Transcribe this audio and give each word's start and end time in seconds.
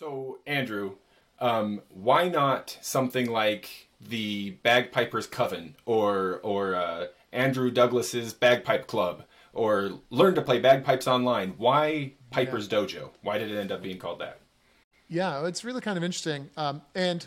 So, 0.00 0.38
Andrew, 0.46 0.92
um, 1.40 1.82
why 1.90 2.26
not 2.30 2.78
something 2.80 3.30
like 3.30 3.88
the 4.00 4.52
Bagpipers 4.62 5.26
Coven 5.26 5.76
or 5.84 6.40
or 6.42 6.74
uh, 6.74 7.08
Andrew 7.32 7.70
Douglas's 7.70 8.32
Bagpipe 8.32 8.86
Club 8.86 9.24
or 9.52 10.00
Learn 10.08 10.34
to 10.36 10.42
Play 10.42 10.58
Bagpipes 10.58 11.06
Online? 11.06 11.52
Why 11.58 12.14
Piper's 12.30 12.66
Dojo? 12.66 13.10
Why 13.20 13.36
did 13.36 13.50
it 13.50 13.58
end 13.58 13.70
up 13.70 13.82
being 13.82 13.98
called 13.98 14.20
that? 14.20 14.40
Yeah, 15.06 15.46
it's 15.46 15.64
really 15.64 15.82
kind 15.82 15.98
of 15.98 16.04
interesting. 16.04 16.48
Um, 16.56 16.80
and 16.94 17.26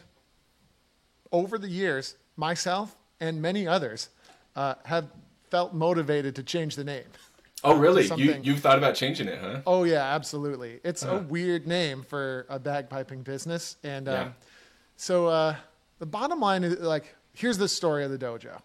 over 1.31 1.59
the 1.59 1.69
years, 1.69 2.15
myself 2.37 2.95
and 3.19 3.39
many 3.39 3.67
others 3.67 4.09
uh, 4.55 4.75
have 4.85 5.09
felt 5.51 5.75
motivated 5.75 6.35
to 6.37 6.43
change 6.43 6.75
the 6.75 6.83
name. 6.83 7.05
Oh, 7.63 7.75
really? 7.77 8.05
You 8.15 8.39
you've 8.43 8.59
thought 8.59 8.77
about 8.77 8.95
changing 8.95 9.27
it, 9.27 9.39
huh? 9.39 9.61
Oh 9.65 9.83
yeah, 9.83 10.03
absolutely. 10.15 10.79
It's 10.83 11.03
Uh-huh. 11.03 11.17
a 11.17 11.19
weird 11.19 11.65
name 11.67 12.03
for 12.03 12.45
a 12.49 12.59
bagpiping 12.59 13.23
business, 13.23 13.77
and 13.83 14.07
um, 14.09 14.13
Yeah. 14.15 14.31
so 14.97 15.27
uh, 15.27 15.55
the 15.99 16.05
bottom 16.05 16.39
line 16.39 16.63
is 16.63 16.79
like, 16.79 17.15
here's 17.33 17.57
the 17.57 17.67
story 17.69 18.03
of 18.03 18.11
the 18.11 18.17
dojo. 18.17 18.55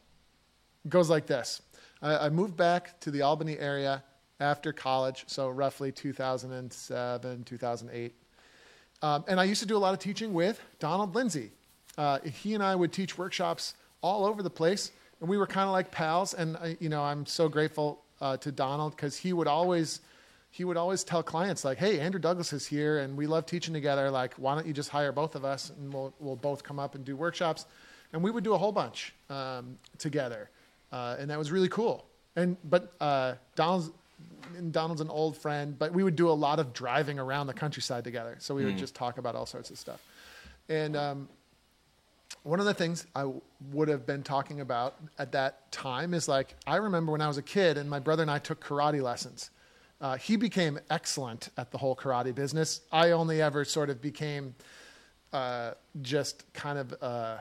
It 0.85 0.91
goes 0.91 1.09
like 1.09 1.27
this: 1.27 1.63
I, 2.03 2.27
I 2.27 2.29
moved 2.31 2.57
back 2.57 2.99
to 3.01 3.11
the 3.11 3.23
Albany 3.23 3.57
area 3.59 4.03
after 4.41 4.73
college, 4.73 5.25
so 5.27 5.49
roughly 5.49 5.91
2007, 5.93 7.45
2008, 7.45 8.15
um, 9.03 9.25
and 9.29 9.39
I 9.41 9.45
used 9.45 9.61
to 9.61 9.67
do 9.67 9.77
a 9.77 9.79
lot 9.79 9.95
of 9.95 10.01
teaching 10.01 10.33
with 10.33 10.61
Donald 10.81 11.15
Lindsay. 11.15 11.53
Uh, 11.97 12.19
he 12.21 12.55
and 12.55 12.63
I 12.63 12.75
would 12.77 12.93
teach 12.93 13.19
workshops 13.19 13.75
all 14.03 14.25
over 14.25 14.43
the 14.43 14.51
place, 14.51 14.91
and 15.21 15.29
we 15.29 15.37
were 15.39 15.47
kind 15.47 15.67
of 15.67 15.73
like 15.73 15.91
pals. 15.91 16.35
And 16.35 16.57
I, 16.57 16.77
you 16.81 16.89
know, 16.89 17.03
I'm 17.03 17.27
so 17.27 17.49
grateful 17.49 18.03
uh, 18.21 18.37
to 18.39 18.53
Donald 18.53 18.97
because 18.97 19.17
he 19.17 19.33
would 19.33 19.47
always 19.47 20.01
he 20.51 20.65
would 20.65 20.77
always 20.77 21.05
tell 21.05 21.23
clients 21.23 21.65
like, 21.65 21.79
"Hey, 21.79 22.01
Andrew 22.01 22.21
Douglas 22.21 22.53
is 22.53 22.67
here, 22.67 22.99
and 22.99 23.17
we 23.17 23.27
love 23.27 23.47
teaching 23.47 23.75
together. 23.75 24.11
Like, 24.11 24.35
why 24.35 24.55
don't 24.55 24.67
you 24.67 24.73
just 24.73 24.89
hire 24.89 25.13
both 25.13 25.35
of 25.35 25.45
us, 25.45 25.71
and 25.71 25.93
we'll 25.93 26.15
we'll 26.19 26.37
both 26.37 26.63
come 26.63 26.79
up 26.79 26.95
and 26.95 27.05
do 27.05 27.17
workshops." 27.17 27.67
And 28.13 28.23
we 28.23 28.31
would 28.31 28.45
do 28.45 28.55
a 28.55 28.59
whole 28.59 28.73
bunch 28.73 29.15
um, 29.29 29.79
together, 29.99 30.49
uh, 30.91 31.17
and 31.19 31.31
that 31.31 31.39
was 31.39 31.53
really 31.53 31.69
cool. 31.69 32.07
And 32.37 32.57
but 32.65 32.93
uh, 33.01 33.35
Donald's 33.55 33.91
and 34.57 34.73
Donald's 34.73 35.01
an 35.01 35.11
old 35.11 35.37
friend, 35.37 35.79
but 35.79 35.93
we 35.93 36.03
would 36.03 36.17
do 36.17 36.31
a 36.31 36.33
lot 36.33 36.59
of 36.59 36.73
driving 36.73 37.19
around 37.19 37.47
the 37.47 37.55
countryside 37.55 38.05
together. 38.05 38.37
So 38.41 38.55
we 38.55 38.65
would 38.65 38.79
just 38.79 38.95
talk 38.95 39.19
about 39.19 39.35
all 39.37 39.47
sorts 39.47 39.71
of 39.71 39.79
stuff. 39.79 40.03
And 40.69 40.97
um, 40.97 41.29
one 42.49 42.61
of 42.61 42.67
the 42.67 42.73
things 42.73 43.07
I 43.15 43.21
w- 43.21 43.43
would 43.73 43.89
have 43.89 44.07
been 44.07 44.23
talking 44.23 44.61
about 44.61 44.97
at 45.19 45.33
that 45.33 45.71
time 45.71 46.15
is 46.15 46.29
like, 46.29 46.55
I 46.67 46.77
remember 46.77 47.13
when 47.13 47.21
I 47.21 47.29
was 47.29 47.37
a 47.37 47.43
kid 47.43 47.77
and 47.77 47.91
my 47.91 47.99
brother 47.99 48.23
and 48.23 48.31
I 48.31 48.39
took 48.39 48.65
karate 48.65 49.03
lessons. 49.03 49.51
Uh, 50.01 50.17
he 50.17 50.37
became 50.37 50.79
excellent 50.89 51.51
at 51.59 51.71
the 51.73 51.79
whole 51.79 51.95
karate 51.95 52.35
business. 52.35 52.81
I 52.91 53.11
only 53.11 53.43
ever 53.43 53.65
sort 53.67 53.91
of 53.91 54.01
became 54.01 54.55
uh, 55.33 55.73
just 56.01 56.51
kind 56.55 56.79
of 56.79 56.95
uh, 57.03 57.37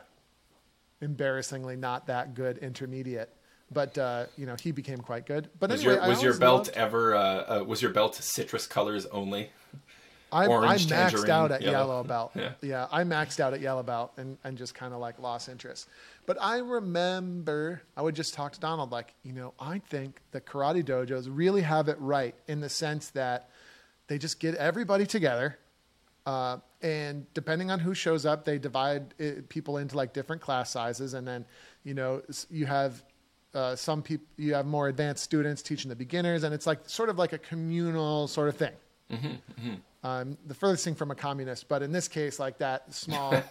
embarrassingly 1.01 1.77
not 1.77 2.07
that 2.07 2.33
good 2.33 2.57
intermediate. 2.57 3.29
But 3.71 3.97
uh, 3.97 4.25
you 4.37 4.45
know, 4.45 4.55
he 4.59 4.71
became 4.71 4.97
quite 4.99 5.25
good. 5.25 5.49
But 5.59 5.69
Was 5.69 5.81
anyway, 5.85 5.95
your 5.99 6.07
was 6.09 6.23
your 6.23 6.37
belt 6.37 6.67
loved- 6.67 6.77
ever 6.77 7.15
uh, 7.15 7.21
uh, 7.59 7.63
was 7.65 7.81
your 7.81 7.91
belt 7.91 8.15
citrus 8.15 8.65
colors 8.65 9.05
only? 9.07 9.51
I, 10.31 10.45
I 10.45 10.47
maxed 10.47 10.89
tangerine, 10.89 11.29
out 11.31 11.51
at 11.51 11.61
yellow. 11.61 11.77
yellow, 11.77 12.03
belt. 12.03 12.35
Yeah. 12.61 12.87
I 12.91 13.03
maxed 13.03 13.39
out 13.39 13.53
at 13.53 13.61
yellow 13.61 13.83
belt 13.83 14.13
and, 14.17 14.37
and 14.43 14.57
just 14.57 14.75
kind 14.75 14.93
of 14.93 14.99
like 14.99 15.19
lost 15.19 15.49
interest. 15.49 15.87
But 16.25 16.37
I 16.41 16.57
remember 16.57 17.81
I 17.95 18.01
would 18.01 18.15
just 18.15 18.33
talk 18.33 18.53
to 18.53 18.59
Donald 18.59 18.91
like, 18.91 19.13
you 19.23 19.33
know, 19.33 19.53
I 19.59 19.79
think 19.79 20.19
the 20.31 20.41
karate 20.41 20.83
dojos 20.83 21.27
really 21.29 21.61
have 21.61 21.87
it 21.87 21.97
right 21.99 22.35
in 22.47 22.59
the 22.59 22.69
sense 22.69 23.09
that 23.11 23.49
they 24.07 24.17
just 24.17 24.39
get 24.39 24.55
everybody 24.55 25.05
together. 25.05 25.57
Uh, 26.25 26.57
and 26.81 27.25
depending 27.33 27.71
on 27.71 27.79
who 27.79 27.93
shows 27.93 28.25
up, 28.25 28.43
they 28.43 28.57
divide 28.57 29.13
it, 29.17 29.47
people 29.47 29.77
into 29.77 29.95
like 29.95 30.13
different 30.13 30.41
class 30.41 30.69
sizes. 30.69 31.13
And 31.13 31.25
then, 31.25 31.45
you 31.83 31.93
know, 31.93 32.21
you 32.49 32.65
have 32.65 33.01
uh, 33.53 33.77
some 33.77 34.01
people, 34.01 34.27
you 34.35 34.53
have 34.55 34.65
more 34.65 34.89
advanced 34.89 35.23
students 35.23 35.61
teaching 35.61 35.87
the 35.87 35.95
beginners. 35.95 36.43
And 36.43 36.53
it's 36.53 36.67
like 36.67 36.89
sort 36.89 37.07
of 37.07 37.17
like 37.17 37.31
a 37.31 37.37
communal 37.37 38.27
sort 38.27 38.49
of 38.49 38.57
thing 38.57 38.73
um, 40.07 40.37
the 40.47 40.53
furthest 40.53 40.85
thing 40.85 40.95
from 40.95 41.11
a 41.11 41.15
communist, 41.15 41.67
but 41.67 41.81
in 41.81 41.91
this 41.91 42.07
case, 42.07 42.39
like 42.39 42.57
that 42.59 42.93
small, 42.93 43.33
uh, 43.33 43.41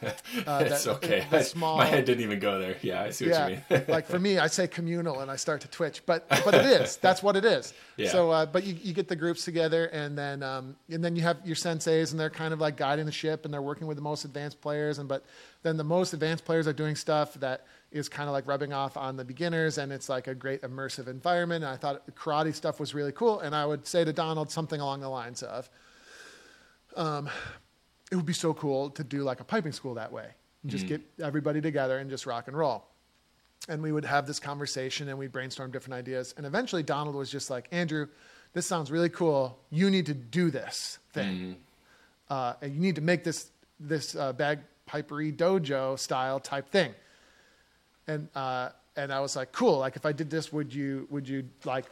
It's 0.65 0.85
that, 0.85 0.87
okay. 0.87 1.27
the 1.31 1.43
small, 1.43 1.77
My 1.77 1.85
head 1.85 2.07
didn't 2.07 2.23
even 2.23 2.39
go 2.39 2.59
there. 2.59 2.77
Yeah, 2.81 3.03
I 3.03 3.11
see 3.11 3.27
what 3.27 3.35
yeah. 3.35 3.49
you 3.49 3.63
mean. 3.71 3.85
like 3.89 4.07
for 4.07 4.19
me, 4.19 4.39
I 4.39 4.47
say 4.47 4.67
communal 4.67 5.21
and 5.21 5.31
I 5.31 5.37
start 5.37 5.61
to 5.63 5.69
twitch, 5.69 6.03
but 6.07 6.27
but 6.29 6.55
it 6.55 6.65
is. 6.65 6.97
That's 6.97 7.23
what 7.23 7.37
it 7.37 7.45
is. 7.45 7.75
Yeah. 7.99 8.11
So, 8.11 8.31
uh, 8.31 8.47
but 8.47 8.65
you, 8.65 8.75
you 8.83 8.95
get 8.95 9.07
the 9.07 9.17
groups 9.17 9.45
together, 9.45 9.87
and 9.87 10.17
then 10.17 10.43
um, 10.43 10.77
and 10.89 11.05
then 11.05 11.15
you 11.15 11.23
have 11.23 11.39
your 11.45 11.57
senseis, 11.57 12.13
and 12.13 12.19
they're 12.19 12.31
kind 12.31 12.55
of 12.55 12.61
like 12.61 12.77
guiding 12.77 13.05
the 13.05 13.13
ship, 13.13 13.45
and 13.45 13.53
they're 13.53 13.61
working 13.63 13.87
with 13.87 13.97
the 13.99 14.03
most 14.03 14.25
advanced 14.25 14.61
players, 14.61 14.99
and 14.99 15.09
but 15.09 15.25
then 15.63 15.77
the 15.77 15.85
most 15.85 16.15
advanced 16.15 16.45
players 16.45 16.67
are 16.67 16.73
doing 16.73 16.97
stuff 16.97 17.35
that 17.35 17.67
is 17.93 18.09
kind 18.09 18.29
of 18.29 18.33
like 18.33 18.47
rubbing 18.47 18.73
off 18.73 18.97
on 18.97 19.17
the 19.17 19.25
beginners, 19.25 19.77
and 19.77 19.93
it's 19.93 20.09
like 20.09 20.27
a 20.27 20.35
great 20.35 20.63
immersive 20.63 21.07
environment. 21.07 21.65
And 21.65 21.73
I 21.73 21.77
thought 21.77 22.03
karate 22.15 22.55
stuff 22.55 22.81
was 22.81 22.95
really 22.95 23.13
cool, 23.13 23.41
and 23.41 23.55
I 23.55 23.67
would 23.67 23.87
say 23.87 24.05
to 24.05 24.13
Donald 24.13 24.51
something 24.51 24.81
along 24.81 25.01
the 25.01 25.09
lines 25.09 25.43
of 25.43 25.69
it 28.11 28.17
would 28.17 28.27
be 28.27 28.33
so 28.33 28.55
cool 28.55 28.91
to 28.91 29.05
do 29.05 29.23
like 29.23 29.41
a 29.41 29.45
piping 29.45 29.73
school 29.73 29.95
that 29.95 30.13
way. 30.13 30.29
Just 30.67 30.87
get 30.89 31.01
everybody 31.23 31.61
together 31.61 31.99
and 31.99 32.11
just 32.11 32.27
rock 32.27 32.49
and 32.49 32.57
roll. 32.57 32.85
And 33.69 33.83
we 33.83 33.93
would 33.93 34.05
have 34.05 34.27
this 34.27 34.41
conversation 34.41 35.09
and 35.09 35.17
we'd 35.17 35.31
brainstorm 35.31 35.71
different 35.71 35.95
ideas. 35.95 36.35
And 36.37 36.45
eventually 36.45 36.83
Donald 36.83 37.15
was 37.15 37.31
just 37.31 37.51
like, 37.51 37.69
Andrew, 37.71 38.09
this 38.53 38.67
sounds 38.67 38.91
really 38.91 39.09
cool. 39.09 39.59
You 39.71 39.91
need 39.91 40.07
to 40.07 40.15
do 40.15 40.51
this 40.51 40.99
thing. 41.13 41.57
Uh, 42.29 42.55
and 42.61 42.75
you 42.75 42.81
need 42.81 42.97
to 42.97 43.01
make 43.01 43.23
this 43.23 43.51
this 43.79 44.17
uh, 44.17 44.33
bagpipery 44.33 45.33
dojo 45.33 45.99
style 45.99 46.41
type 46.41 46.69
thing. 46.71 46.95
And 48.09 48.29
uh, 48.35 48.71
and 48.97 49.13
I 49.13 49.21
was 49.21 49.37
like, 49.37 49.53
cool. 49.53 49.79
Like 49.79 49.95
if 49.95 50.07
I 50.07 50.13
did 50.13 50.31
this, 50.31 50.53
would 50.53 50.75
you 50.75 51.07
would 51.11 51.29
you 51.29 51.45
like 51.65 51.85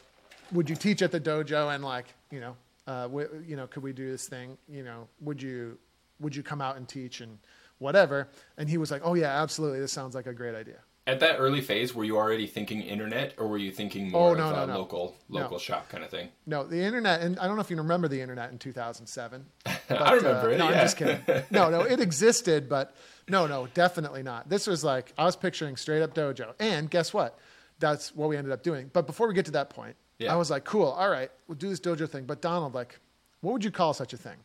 would 0.51 0.69
you 0.69 0.75
teach 0.75 1.01
at 1.01 1.11
the 1.11 1.19
dojo 1.19 1.73
and 1.73 1.83
like 1.83 2.07
you 2.31 2.39
know 2.39 2.55
uh, 2.87 3.03
w- 3.03 3.43
you 3.45 3.55
know 3.55 3.67
could 3.67 3.83
we 3.83 3.93
do 3.93 4.09
this 4.11 4.27
thing? 4.27 4.57
You 4.67 4.83
know 4.83 5.07
would 5.21 5.41
you 5.41 5.77
would 6.19 6.35
you 6.35 6.43
come 6.43 6.61
out 6.61 6.77
and 6.77 6.87
teach 6.87 7.21
and 7.21 7.37
whatever? 7.79 8.29
And 8.57 8.69
he 8.69 8.77
was 8.77 8.91
like, 8.91 9.01
oh 9.03 9.13
yeah, 9.15 9.41
absolutely. 9.41 9.79
This 9.79 9.91
sounds 9.91 10.15
like 10.15 10.27
a 10.27 10.33
great 10.33 10.55
idea. 10.55 10.77
At 11.07 11.19
that 11.19 11.35
early 11.37 11.61
phase, 11.61 11.93
were 11.93 12.03
you 12.03 12.17
already 12.17 12.47
thinking 12.47 12.81
internet, 12.81 13.35
or 13.37 13.47
were 13.47 13.59
you 13.59 13.71
thinking 13.71 14.09
more 14.09 14.31
Oh, 14.31 14.33
no, 14.33 14.49
of 14.49 14.55
no, 14.55 14.63
a 14.63 14.67
no. 14.67 14.77
local 14.79 15.15
local 15.29 15.59
shop 15.59 15.87
kind 15.87 16.03
of 16.03 16.09
thing? 16.09 16.29
No, 16.47 16.63
the 16.63 16.81
internet, 16.81 17.21
and 17.21 17.37
I 17.37 17.45
don't 17.45 17.55
know 17.57 17.61
if 17.61 17.69
you 17.69 17.77
remember 17.77 18.07
the 18.07 18.21
internet 18.21 18.51
in 18.51 18.57
2007. 18.57 19.45
But, 19.87 20.01
I 20.01 20.13
remember 20.13 20.49
uh, 20.49 20.53
it. 20.53 20.57
No, 20.57 20.67
yeah. 20.67 20.77
I'm 20.79 20.85
just 20.85 20.97
kidding. 20.97 21.21
No, 21.51 21.69
no, 21.69 21.81
it 21.81 21.99
existed, 22.09 22.67
but 22.67 22.95
no, 23.29 23.45
no, 23.45 23.67
definitely 23.75 24.23
not. 24.23 24.49
This 24.49 24.65
was 24.65 24.83
like 24.83 25.13
I 25.15 25.25
was 25.25 25.35
picturing 25.35 25.75
straight 25.75 26.01
up 26.01 26.15
dojo, 26.15 26.53
and 26.59 26.89
guess 26.89 27.13
what? 27.13 27.37
That's 27.77 28.15
what 28.15 28.27
we 28.29 28.35
ended 28.35 28.51
up 28.51 28.63
doing. 28.63 28.89
But 28.91 29.05
before 29.05 29.27
we 29.27 29.35
get 29.35 29.45
to 29.45 29.51
that 29.51 29.69
point, 29.69 29.95
Yeah. 30.19 30.33
I 30.33 30.35
was 30.37 30.49
like, 30.49 30.63
cool, 30.63 30.87
all 30.87 31.09
right, 31.09 31.29
we'll 31.47 31.57
do 31.57 31.69
this 31.69 31.79
dojo 31.79 32.09
thing. 32.09 32.25
But 32.25 32.41
Donald, 32.41 32.73
like, 32.73 32.99
what 33.41 33.51
would 33.53 33.63
you 33.63 33.71
call 33.71 33.93
such 33.93 34.13
a 34.13 34.17
thing? 34.17 34.37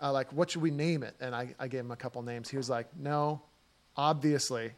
Uh, 0.00 0.12
like, 0.12 0.32
what 0.32 0.50
should 0.50 0.62
we 0.62 0.70
name 0.70 1.02
it? 1.02 1.14
And 1.20 1.34
I, 1.34 1.54
I 1.58 1.66
gave 1.66 1.80
him 1.80 1.90
a 1.90 1.96
couple 1.96 2.22
names. 2.22 2.48
He 2.48 2.56
was 2.56 2.70
like, 2.70 2.86
no, 2.96 3.42
obviously, 3.96 4.72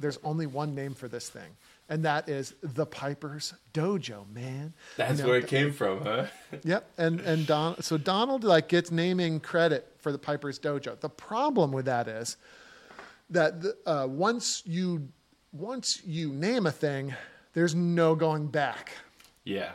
there's 0.00 0.18
only 0.24 0.46
one 0.46 0.74
name 0.74 0.94
for 0.94 1.08
this 1.08 1.30
thing, 1.30 1.56
and 1.88 2.04
that 2.04 2.28
is 2.28 2.54
the 2.62 2.84
Piper's 2.84 3.54
Dojo, 3.72 4.28
man. 4.34 4.74
That's 4.96 5.18
You 5.18 5.24
know, 5.24 5.30
where 5.30 5.38
it 5.38 5.46
came 5.46 5.72
from, 5.72 6.02
huh? 6.02 6.26
Yep, 6.64 6.90
and 6.98 7.20
and 7.20 7.46
Don, 7.46 7.80
so 7.80 7.96
Donald 7.96 8.44
like 8.44 8.68
gets 8.68 8.90
naming 8.90 9.40
credit 9.40 9.90
for 9.98 10.12
the 10.12 10.18
Piper's 10.18 10.58
Dojo. 10.58 10.98
The 11.00 11.08
problem 11.08 11.72
with 11.72 11.86
that 11.86 12.08
is 12.08 12.36
that 13.30 13.62
the, 13.62 13.76
uh, 13.86 14.06
once 14.06 14.62
you 14.66 15.08
once 15.52 16.02
you 16.04 16.32
name 16.32 16.66
a 16.66 16.72
thing, 16.72 17.14
there's 17.54 17.74
no 17.74 18.14
going 18.14 18.48
back. 18.48 18.92
Yeah. 19.46 19.72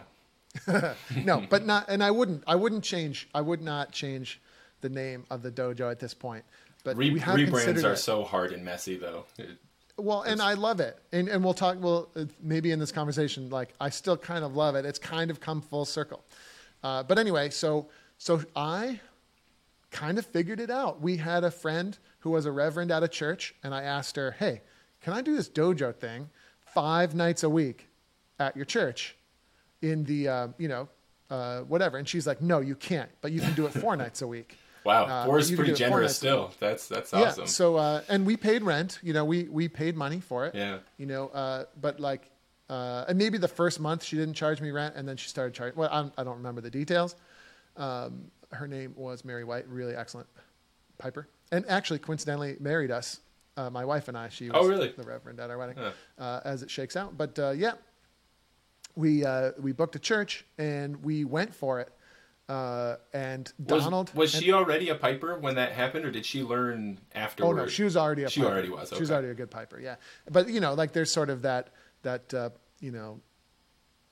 No, 1.25 1.43
but 1.49 1.65
not, 1.65 1.85
and 1.89 2.03
I 2.03 2.11
wouldn't, 2.11 2.43
I 2.45 2.55
wouldn't 2.55 2.83
change, 2.83 3.27
I 3.33 3.41
would 3.41 3.61
not 3.61 3.91
change 3.91 4.39
the 4.81 4.89
name 4.89 5.23
of 5.31 5.41
the 5.43 5.51
dojo 5.51 5.89
at 5.89 5.99
this 5.99 6.13
point. 6.13 6.43
But 6.83 6.97
Re- 6.97 7.09
we 7.11 7.19
have 7.21 7.37
rebrands 7.37 7.83
are 7.83 7.93
it. 7.93 7.97
so 7.97 8.23
hard 8.23 8.51
and 8.51 8.63
messy, 8.65 8.97
though. 8.97 9.25
It- 9.37 9.57
Well, 9.97 10.23
and 10.23 10.41
I 10.41 10.53
love 10.55 10.79
it, 10.79 10.97
and 11.11 11.29
and 11.29 11.43
we'll 11.43 11.53
talk. 11.53 11.77
Well, 11.79 12.09
uh, 12.15 12.25
maybe 12.41 12.71
in 12.71 12.79
this 12.79 12.91
conversation, 12.91 13.49
like 13.49 13.73
I 13.79 13.89
still 13.89 14.17
kind 14.17 14.43
of 14.43 14.55
love 14.55 14.75
it. 14.75 14.83
It's 14.85 14.97
kind 14.99 15.29
of 15.31 15.39
come 15.39 15.61
full 15.61 15.85
circle. 15.85 16.23
Uh, 16.83 17.03
but 17.03 17.17
anyway, 17.19 17.49
so 17.51 17.87
so 18.17 18.41
I 18.55 18.99
kind 19.91 20.17
of 20.17 20.25
figured 20.25 20.59
it 20.59 20.71
out. 20.71 21.01
We 21.01 21.17
had 21.17 21.43
a 21.43 21.51
friend 21.51 21.97
who 22.19 22.31
was 22.31 22.45
a 22.45 22.51
reverend 22.51 22.89
at 22.91 23.03
a 23.03 23.07
church, 23.07 23.53
and 23.63 23.75
I 23.75 23.83
asked 23.83 24.15
her, 24.15 24.31
"Hey, 24.31 24.61
can 25.01 25.13
I 25.13 25.21
do 25.21 25.35
this 25.35 25.47
dojo 25.49 25.93
thing 25.95 26.29
five 26.73 27.13
nights 27.13 27.43
a 27.43 27.49
week 27.49 27.87
at 28.39 28.55
your 28.55 28.65
church 28.65 29.15
in 29.81 30.03
the 30.03 30.27
uh, 30.27 30.47
you 30.57 30.67
know 30.67 30.89
uh, 31.29 31.61
whatever?" 31.61 31.97
And 31.97 32.07
she's 32.07 32.25
like, 32.27 32.41
"No, 32.41 32.59
you 32.59 32.75
can't, 32.75 33.09
but 33.21 33.31
you 33.31 33.39
can 33.41 33.53
do 33.53 33.65
it 33.65 33.73
four 33.73 33.95
nights 34.03 34.21
a 34.21 34.27
week." 34.27 34.57
wow, 34.83 35.05
Uh, 35.05 35.25
four 35.25 35.37
is 35.37 35.51
pretty 35.51 35.71
do 35.71 35.75
generous 35.77 36.15
still. 36.17 36.51
That's 36.59 36.87
that's 36.87 37.13
awesome. 37.13 37.41
yeah. 37.43 37.47
So 37.47 37.75
uh, 37.77 38.01
and 38.09 38.25
we 38.25 38.35
paid 38.37 38.63
rent. 38.63 38.99
You 39.03 39.13
know, 39.13 39.25
we 39.25 39.43
we 39.43 39.67
paid 39.67 39.95
money 39.95 40.19
for 40.19 40.45
it. 40.47 40.55
Yeah. 40.55 40.79
You 40.97 41.05
know, 41.05 41.27
uh, 41.29 41.65
but 41.79 41.99
like, 41.99 42.29
uh, 42.69 43.05
and 43.07 43.17
maybe 43.17 43.37
the 43.37 43.47
first 43.47 43.79
month 43.79 44.03
she 44.03 44.15
didn't 44.15 44.33
charge 44.35 44.59
me 44.61 44.71
rent, 44.71 44.95
and 44.95 45.07
then 45.07 45.17
she 45.17 45.29
started 45.29 45.53
charging. 45.53 45.77
Well, 45.77 45.89
I'm, 45.91 46.11
I 46.17 46.23
don't 46.23 46.37
remember 46.37 46.61
the 46.61 46.71
details. 46.71 47.15
Um, 47.77 48.31
her 48.51 48.67
name 48.67 48.93
was 48.97 49.23
Mary 49.23 49.43
White. 49.43 49.67
Really 49.69 49.95
excellent 49.95 50.27
piper, 50.97 51.27
and 51.51 51.63
actually 51.67 51.99
coincidentally 51.99 52.57
married 52.59 52.91
us. 52.91 53.19
Uh, 53.57 53.69
my 53.69 53.83
wife 53.85 54.07
and 54.07 54.17
I. 54.17 54.29
She 54.29 54.49
was 54.49 54.53
Oh, 54.55 54.67
really? 54.67 54.93
the 54.95 55.03
reverend 55.03 55.39
at 55.39 55.49
our 55.49 55.57
wedding, 55.57 55.75
Huh. 55.77 55.91
uh, 56.17 56.39
as 56.45 56.63
it 56.63 56.71
shakes 56.71 56.95
out. 56.95 57.17
But 57.17 57.37
uh, 57.37 57.51
yeah, 57.51 57.73
we 58.95 59.25
uh, 59.25 59.51
we 59.59 59.71
booked 59.71 59.95
a 59.95 59.99
church 59.99 60.45
and 60.57 61.03
we 61.03 61.25
went 61.25 61.53
for 61.53 61.79
it. 61.79 61.89
Uh, 62.49 62.97
and 63.13 63.51
Was, 63.67 63.83
Donald 63.83 64.13
was 64.13 64.33
and- 64.35 64.43
she 64.43 64.51
already 64.51 64.89
a 64.89 64.95
piper 64.95 65.39
when 65.39 65.55
that 65.55 65.71
happened, 65.71 66.03
or 66.03 66.11
did 66.11 66.25
she 66.25 66.43
learn 66.43 66.99
afterwards? 67.15 67.59
Oh 67.59 67.63
no, 67.63 67.67
she 67.69 67.83
was 67.83 67.95
already 67.95 68.23
a 68.23 68.29
She 68.29 68.41
piper. 68.41 68.51
already 68.51 68.69
was, 68.69 68.89
She 68.89 68.99
was 68.99 69.09
already 69.11 69.29
a 69.29 69.33
good 69.33 69.49
piper, 69.49 69.79
yeah. 69.79 69.95
But 70.29 70.49
you 70.49 70.59
know, 70.59 70.73
like 70.73 70.91
there's 70.91 71.11
sort 71.11 71.29
of 71.29 71.43
that 71.43 71.69
that 72.03 72.33
uh, 72.33 72.49
you 72.81 72.91
know, 72.91 73.21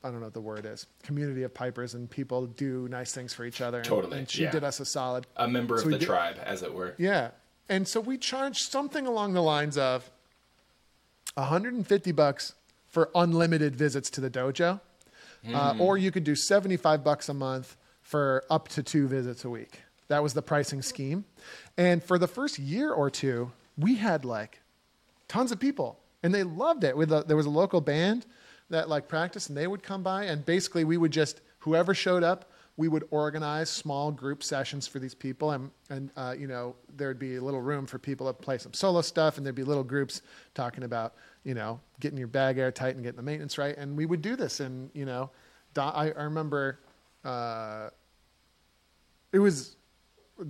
I 0.06 0.10
don't 0.10 0.20
know 0.22 0.28
what 0.28 0.34
the 0.34 0.40
word 0.40 0.66
is, 0.66 0.86
community 1.04 1.44
of 1.44 1.54
pipers, 1.54 1.96
and 1.96 2.10
people 2.10 2.46
do 2.46 2.88
nice 2.88 3.12
things 3.12 3.34
for 3.34 3.44
each 3.44 3.60
other. 3.60 3.80
and- 3.80 3.88
Totally, 3.88 4.20
And 4.20 4.30
she 4.30 4.44
yeah. 4.44 4.52
did 4.52 4.64
us 4.64 4.80
a 4.80 4.86
solid. 4.86 5.28
a 5.36 5.46
member 5.48 5.78
So 5.78 5.86
of 5.86 5.92
the 5.92 5.98
did- 6.00 6.06
tribe, 6.08 6.38
as 6.42 6.64
it 6.64 6.74
were. 6.74 6.96
Yeah, 6.98 7.32
and 7.68 7.86
so 7.86 8.00
we 8.00 8.18
charged 8.18 8.72
something 8.72 9.06
along 9.06 9.34
the 9.34 9.42
lines 9.44 9.78
of 9.78 10.10
150 11.36 12.12
bucks 12.14 12.54
for 12.90 13.10
unlimited 13.16 13.76
visits 13.76 14.10
to 14.12 14.22
the 14.22 14.30
dojo, 14.30 14.80
uh, 15.54 15.74
Hmm. 15.74 15.82
or 15.82 15.98
you 15.98 16.12
could 16.12 16.24
do 16.24 16.36
75 16.36 17.04
bucks 17.04 17.30
a 17.30 17.34
month 17.34 17.78
for 18.02 18.44
up 18.50 18.68
to 18.70 18.84
two 18.84 19.08
visits 19.08 19.46
a 19.46 19.50
week. 19.50 19.82
That 20.08 20.24
was 20.24 20.34
the 20.34 20.42
pricing 20.42 20.82
scheme, 20.82 21.26
and 21.78 22.04
for 22.04 22.18
the 22.18 22.28
first 22.28 22.58
year 22.60 22.92
or 22.92 23.10
two, 23.12 23.52
we 23.78 23.96
had 23.96 24.26
like 24.26 24.60
tons 25.28 25.52
of 25.52 25.60
people, 25.60 26.00
and 26.24 26.34
they 26.34 26.44
loved 26.44 26.84
it. 26.84 26.98
With 26.98 27.10
there 27.28 27.38
was 27.38 27.46
a 27.46 27.50
local 27.52 27.80
band 27.80 28.26
that 28.72 28.90
like 28.90 29.08
practiced, 29.08 29.50
and 29.50 29.58
they 29.58 29.68
would 29.68 29.84
come 29.84 30.02
by, 30.04 30.24
and 30.26 30.44
basically 30.46 30.84
we 30.84 30.98
would 30.98 31.12
just 31.12 31.42
whoever 31.60 31.94
showed 31.94 32.24
up, 32.24 32.52
we 32.78 32.88
would 32.88 33.04
organize 33.12 33.70
small 33.70 34.12
group 34.12 34.42
sessions 34.44 34.88
for 34.88 34.98
these 34.98 35.14
people, 35.14 35.52
and 35.52 35.70
and 35.92 36.10
uh, 36.18 36.34
you 36.38 36.48
know 36.48 36.76
there'd 36.98 37.20
be 37.20 37.36
a 37.36 37.42
little 37.42 37.62
room 37.62 37.86
for 37.86 38.00
people 38.00 38.26
to 38.26 38.34
play 38.34 38.58
some 38.58 38.74
solo 38.74 39.02
stuff, 39.02 39.38
and 39.38 39.46
there'd 39.46 39.54
be 39.56 39.64
little 39.64 39.84
groups 39.84 40.24
talking 40.56 40.84
about 40.84 41.14
you 41.44 41.54
know 41.54 41.80
getting 42.00 42.18
your 42.18 42.28
bag 42.28 42.58
airtight 42.58 42.96
and 42.96 43.04
getting 43.04 43.18
the 43.18 43.24
maintenance 43.24 43.58
right, 43.58 43.78
and 43.78 43.96
we 43.98 44.06
would 44.06 44.22
do 44.22 44.36
this, 44.36 44.60
and 44.60 44.90
you 44.94 45.06
know, 45.06 45.30
I, 45.78 46.12
I 46.12 46.24
remember. 46.24 46.80
Uh, 47.24 47.90
it 49.32 49.40
was 49.40 49.76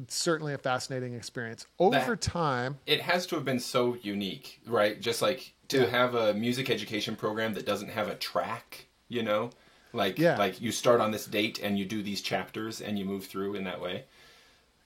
certainly 0.08 0.54
a 0.54 0.58
fascinating 0.58 1.14
experience. 1.16 1.66
Over 1.80 2.00
That- 2.16 2.22
time, 2.22 2.78
It 2.86 3.02
has 3.02 3.26
to 3.28 3.36
have 3.36 3.44
been 3.46 3.60
so 3.60 3.96
unique, 4.02 4.62
right? 4.68 5.00
Just 5.02 5.22
like 5.22 5.54
to 5.70 5.82
Yeah. 5.82 5.86
have 5.88 6.16
a 6.16 6.34
music 6.34 6.70
education 6.70 7.16
program 7.16 7.54
that 7.56 7.66
doesn't 7.66 7.90
have 7.90 8.08
a 8.08 8.16
track, 8.16 8.86
you 9.08 9.24
know? 9.24 9.50
Like 9.92 10.18
Yeah. 10.20 10.38
like 10.38 10.62
you 10.62 10.72
start 10.72 11.02
on 11.02 11.12
this 11.12 11.26
date 11.26 11.60
and 11.60 11.78
you 11.80 11.86
do 11.86 12.04
these 12.04 12.22
chapters 12.22 12.80
and 12.82 12.98
you 13.00 13.06
move 13.06 13.26
through 13.26 13.56
in 13.56 13.64
that 13.64 13.82
way. 13.82 14.06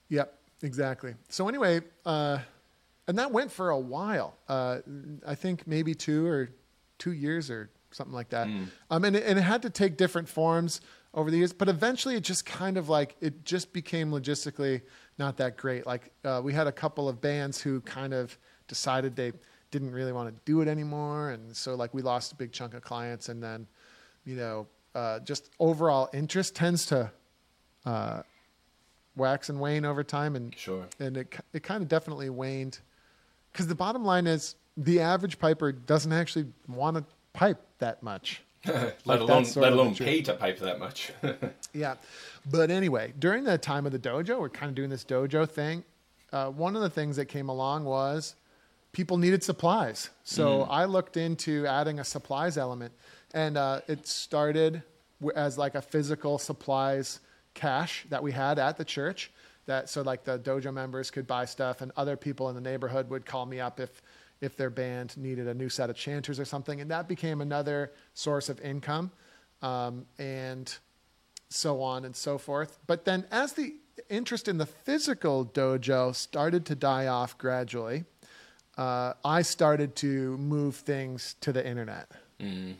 Yep, 0.08 0.36
exactly. 0.62 1.14
So 1.28 1.48
anyway, 1.48 1.82
uh, 2.06 2.38
and 3.06 3.18
that 3.18 3.30
went 3.32 3.52
for 3.52 3.70
a 3.70 3.78
while. 3.78 4.36
Uh, 4.48 4.78
I 5.26 5.34
think 5.34 5.66
maybe 5.66 5.94
two 5.94 6.26
or 6.26 6.50
two 6.98 7.12
years 7.12 7.50
or 7.50 7.70
something 7.90 8.14
like 8.14 8.30
that. 8.30 8.48
Um, 8.90 9.04
and, 9.04 9.14
it, 9.16 9.24
and 9.26 9.38
it 9.38 9.42
had 9.42 9.62
to 9.62 9.70
take 9.70 9.96
different 9.96 10.28
forms 10.28 10.80
over 11.12 11.30
the 11.30 11.36
years, 11.36 11.52
but 11.52 11.68
eventually 11.68 12.16
it 12.16 12.22
just 12.24 12.44
kind 12.44 12.76
of 12.76 12.88
like 12.88 13.14
it 13.20 13.44
just 13.44 13.72
became 13.72 14.10
logistically 14.10 14.82
not 15.18 15.36
that 15.36 15.56
great. 15.56 15.86
Like 15.86 16.10
uh, 16.24 16.40
we 16.42 16.52
had 16.52 16.66
a 16.66 16.72
couple 16.72 17.08
of 17.08 17.20
bands 17.20 17.60
who 17.60 17.80
kind 17.82 18.12
of 18.12 18.36
decided 18.66 19.14
they 19.14 19.32
didn't 19.70 19.92
really 19.92 20.12
want 20.12 20.28
to 20.34 20.34
do 20.44 20.60
it 20.60 20.68
anymore, 20.68 21.30
and 21.30 21.54
so 21.56 21.74
like 21.74 21.94
we 21.94 22.02
lost 22.02 22.32
a 22.32 22.34
big 22.36 22.50
chunk 22.52 22.74
of 22.74 22.82
clients, 22.82 23.28
and 23.28 23.40
then 23.42 23.66
you 24.24 24.34
know 24.36 24.66
uh, 24.94 25.20
just 25.20 25.50
overall 25.60 26.08
interest 26.12 26.56
tends 26.56 26.86
to 26.86 27.10
uh, 27.86 28.22
wax 29.16 29.48
and 29.48 29.60
wane 29.60 29.84
over 29.84 30.02
time, 30.02 30.34
and 30.36 30.54
Sure. 30.56 30.86
and 30.98 31.16
it 31.16 31.36
it 31.52 31.62
kind 31.62 31.82
of 31.82 31.88
definitely 31.88 32.30
waned 32.30 32.80
because 33.54 33.68
the 33.68 33.74
bottom 33.74 34.04
line 34.04 34.26
is 34.26 34.56
the 34.76 35.00
average 35.00 35.38
piper 35.38 35.70
doesn't 35.70 36.12
actually 36.12 36.46
want 36.66 36.96
to 36.96 37.04
pipe 37.32 37.64
that 37.78 38.02
much. 38.02 38.42
let 38.66 38.96
Like, 39.04 39.20
alone 39.20 39.44
let 39.56 39.72
alone 39.72 39.94
pay 39.94 40.22
to 40.22 40.34
pipe 40.34 40.58
that 40.58 40.78
much. 40.78 41.12
Yeah, 41.72 41.94
but 42.50 42.70
anyway, 42.70 43.12
during 43.18 43.42
the 43.42 43.58
time 43.58 43.84
of 43.84 43.90
the 43.90 43.98
dojo, 43.98 44.38
we're 44.38 44.48
kind 44.48 44.68
of 44.68 44.76
doing 44.76 44.90
this 44.90 45.04
dojo 45.04 45.48
thing. 45.48 45.82
Uh, 46.32 46.50
one 46.50 46.76
of 46.76 46.82
the 46.82 46.90
things 46.90 47.16
that 47.16 47.26
came 47.26 47.48
along 47.48 47.84
was 47.84 48.36
people 48.92 49.16
needed 49.16 49.42
supplies, 49.42 50.10
so 50.22 50.62
I 50.62 50.84
looked 50.84 51.16
into 51.16 51.66
adding 51.66 51.98
a 51.98 52.04
supplies 52.04 52.56
element, 52.56 52.92
and 53.34 53.56
uh, 53.56 53.80
it 53.88 54.06
started 54.06 54.82
as 55.34 55.58
like 55.58 55.74
a 55.74 55.82
physical 55.82 56.38
supplies 56.38 57.18
cache 57.54 58.06
that 58.08 58.22
we 58.22 58.30
had 58.30 58.58
at 58.60 58.76
the 58.76 58.84
church. 58.84 59.32
That 59.66 59.88
so 59.88 60.02
like 60.02 60.24
the 60.24 60.38
dojo 60.38 60.72
members 60.72 61.10
could 61.10 61.26
buy 61.26 61.44
stuff, 61.44 61.80
and 61.80 61.92
other 61.96 62.16
people 62.16 62.48
in 62.48 62.54
the 62.54 62.60
neighborhood 62.60 63.08
would 63.10 63.24
call 63.24 63.46
me 63.46 63.60
up 63.60 63.80
if 63.80 64.02
if 64.40 64.56
their 64.56 64.70
band 64.70 65.16
needed 65.16 65.48
a 65.48 65.54
new 65.54 65.68
set 65.68 65.90
of 65.90 65.96
chanters 65.96 66.38
or 66.38 66.44
something, 66.44 66.80
and 66.80 66.90
that 66.90 67.08
became 67.08 67.40
another 67.40 67.92
source 68.14 68.48
of 68.48 68.60
income. 68.60 69.10
Um, 69.62 70.04
and 70.18 70.76
so 71.48 71.80
on 71.80 72.04
and 72.04 72.14
so 72.14 72.36
forth. 72.36 72.78
But 72.86 73.04
then, 73.04 73.26
as 73.30 73.52
the 73.52 73.74
interest 74.10 74.48
in 74.48 74.58
the 74.58 74.66
physical 74.66 75.46
dojo 75.46 76.14
started 76.14 76.66
to 76.66 76.74
die 76.74 77.06
off 77.06 77.38
gradually, 77.38 78.04
uh, 78.76 79.14
I 79.24 79.42
started 79.42 79.94
to 79.96 80.36
move 80.38 80.76
things 80.76 81.36
to 81.40 81.52
the 81.52 81.66
internet. 81.66 82.10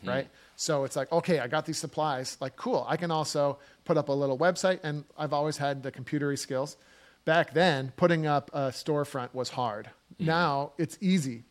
Right? 0.07 0.27
So 0.55 0.83
it's 0.85 0.95
like, 0.95 1.11
okay, 1.11 1.39
I 1.39 1.47
got 1.47 1.65
these 1.65 1.77
supplies. 1.77 2.37
Like, 2.39 2.55
cool. 2.55 2.85
I 2.87 2.97
can 2.97 3.11
also 3.11 3.59
put 3.83 3.97
up 3.97 4.09
a 4.09 4.13
little 4.13 4.37
website, 4.37 4.79
and 4.83 5.03
I've 5.17 5.33
always 5.33 5.57
had 5.57 5.83
the 5.83 5.91
computery 5.91 6.37
skills. 6.39 6.77
Back 7.25 7.53
then, 7.53 7.91
putting 7.97 8.25
up 8.25 8.49
a 8.53 8.69
storefront 8.69 9.33
was 9.33 9.49
hard. 9.49 9.89
Mm. 10.19 10.27
Now 10.27 10.71
it's 10.77 10.97
easy. 11.01 11.43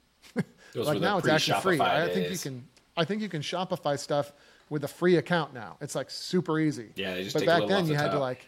Like 0.74 1.00
now 1.00 1.18
it's 1.18 1.28
actually 1.28 1.60
free. 1.60 1.80
I 1.80 2.08
think 2.08 2.30
you 2.30 2.38
can. 2.38 2.66
I 2.96 3.04
think 3.04 3.22
you 3.22 3.28
can 3.28 3.42
Shopify 3.42 3.98
stuff 3.98 4.32
with 4.70 4.84
a 4.84 4.88
free 4.88 5.16
account 5.16 5.52
now. 5.52 5.76
It's 5.80 5.94
like 5.94 6.10
super 6.10 6.58
easy. 6.58 6.90
Yeah, 6.96 7.14
they 7.14 7.24
just 7.24 7.34
but 7.34 7.40
take 7.40 7.48
a 7.48 7.50
back 7.50 7.60
little 7.60 7.68
then 7.76 7.84
off 7.84 7.90
you 7.90 7.96
the 7.96 8.02
had 8.02 8.10
to 8.12 8.18
like, 8.18 8.46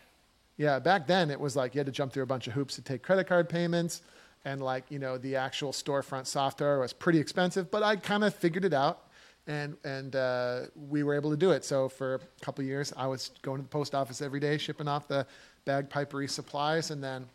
yeah, 0.57 0.79
back 0.79 1.07
then 1.07 1.31
it 1.31 1.39
was 1.39 1.57
like 1.57 1.75
you 1.75 1.79
had 1.79 1.87
to 1.87 1.93
jump 1.93 2.13
through 2.13 2.23
a 2.23 2.27
bunch 2.27 2.47
of 2.47 2.53
hoops 2.53 2.77
to 2.77 2.83
take 2.83 3.03
credit 3.03 3.27
card 3.27 3.49
payments, 3.49 4.03
and 4.45 4.63
like 4.63 4.85
you 4.89 4.99
know 4.99 5.19
the 5.19 5.37
actual 5.37 5.73
storefront 5.73 6.27
software 6.27 6.79
was 6.81 6.93
pretty 6.93 7.19
expensive. 7.19 7.71
But 7.71 7.83
I 7.83 7.97
kind 7.97 8.25
of 8.25 8.35
figured 8.35 8.65
it 8.65 8.75
out, 8.75 9.06
and 9.47 9.77
and 9.85 10.17
uh, 10.17 10.61
we 10.89 11.03
were 11.03 11.15
able 11.15 11.31
to 11.31 11.37
do 11.37 11.51
it. 11.53 11.65
So 11.65 11.89
for 11.89 12.17
a 12.17 12.21
couple 12.45 12.63
of 12.63 12.69
years, 12.69 12.93
I 12.97 13.07
was 13.07 13.31
going 13.43 13.59
to 13.59 13.63
the 13.63 13.69
post 13.69 13.95
office 13.95 14.21
every 14.23 14.41
day, 14.41 14.59
shipping 14.59 14.89
off 14.89 15.09
the 15.09 15.27
bagpipery 15.65 16.29
supplies, 16.29 16.91
and 16.91 17.03
then 17.03 17.27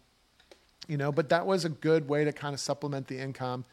you 0.87 0.97
know 0.97 1.11
but 1.11 1.29
that 1.29 1.45
was 1.45 1.63
a 1.65 1.69
good 1.69 2.07
way 2.09 2.23
to 2.25 2.31
kind 2.33 2.53
of 2.53 2.59
supplement 2.59 3.07
the 3.07 3.17
income 3.19 3.63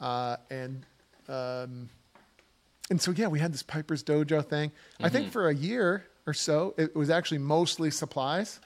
uh, 0.00 0.36
and 0.50 0.86
um, 1.28 1.88
and 2.90 3.00
so 3.00 3.10
yeah 3.10 3.26
we 3.26 3.38
had 3.38 3.52
this 3.52 3.62
piper's 3.62 4.02
dojo 4.02 4.42
thing 4.44 4.72
i 4.98 5.04
Mm-hmm. 5.04 5.12
think 5.14 5.30
for 5.32 5.48
a 5.50 5.54
year 5.54 6.06
or 6.26 6.32
so 6.32 6.74
it 6.78 6.96
was 6.96 7.10
actually 7.10 7.36
mostly 7.38 7.90
supplies 7.90 8.60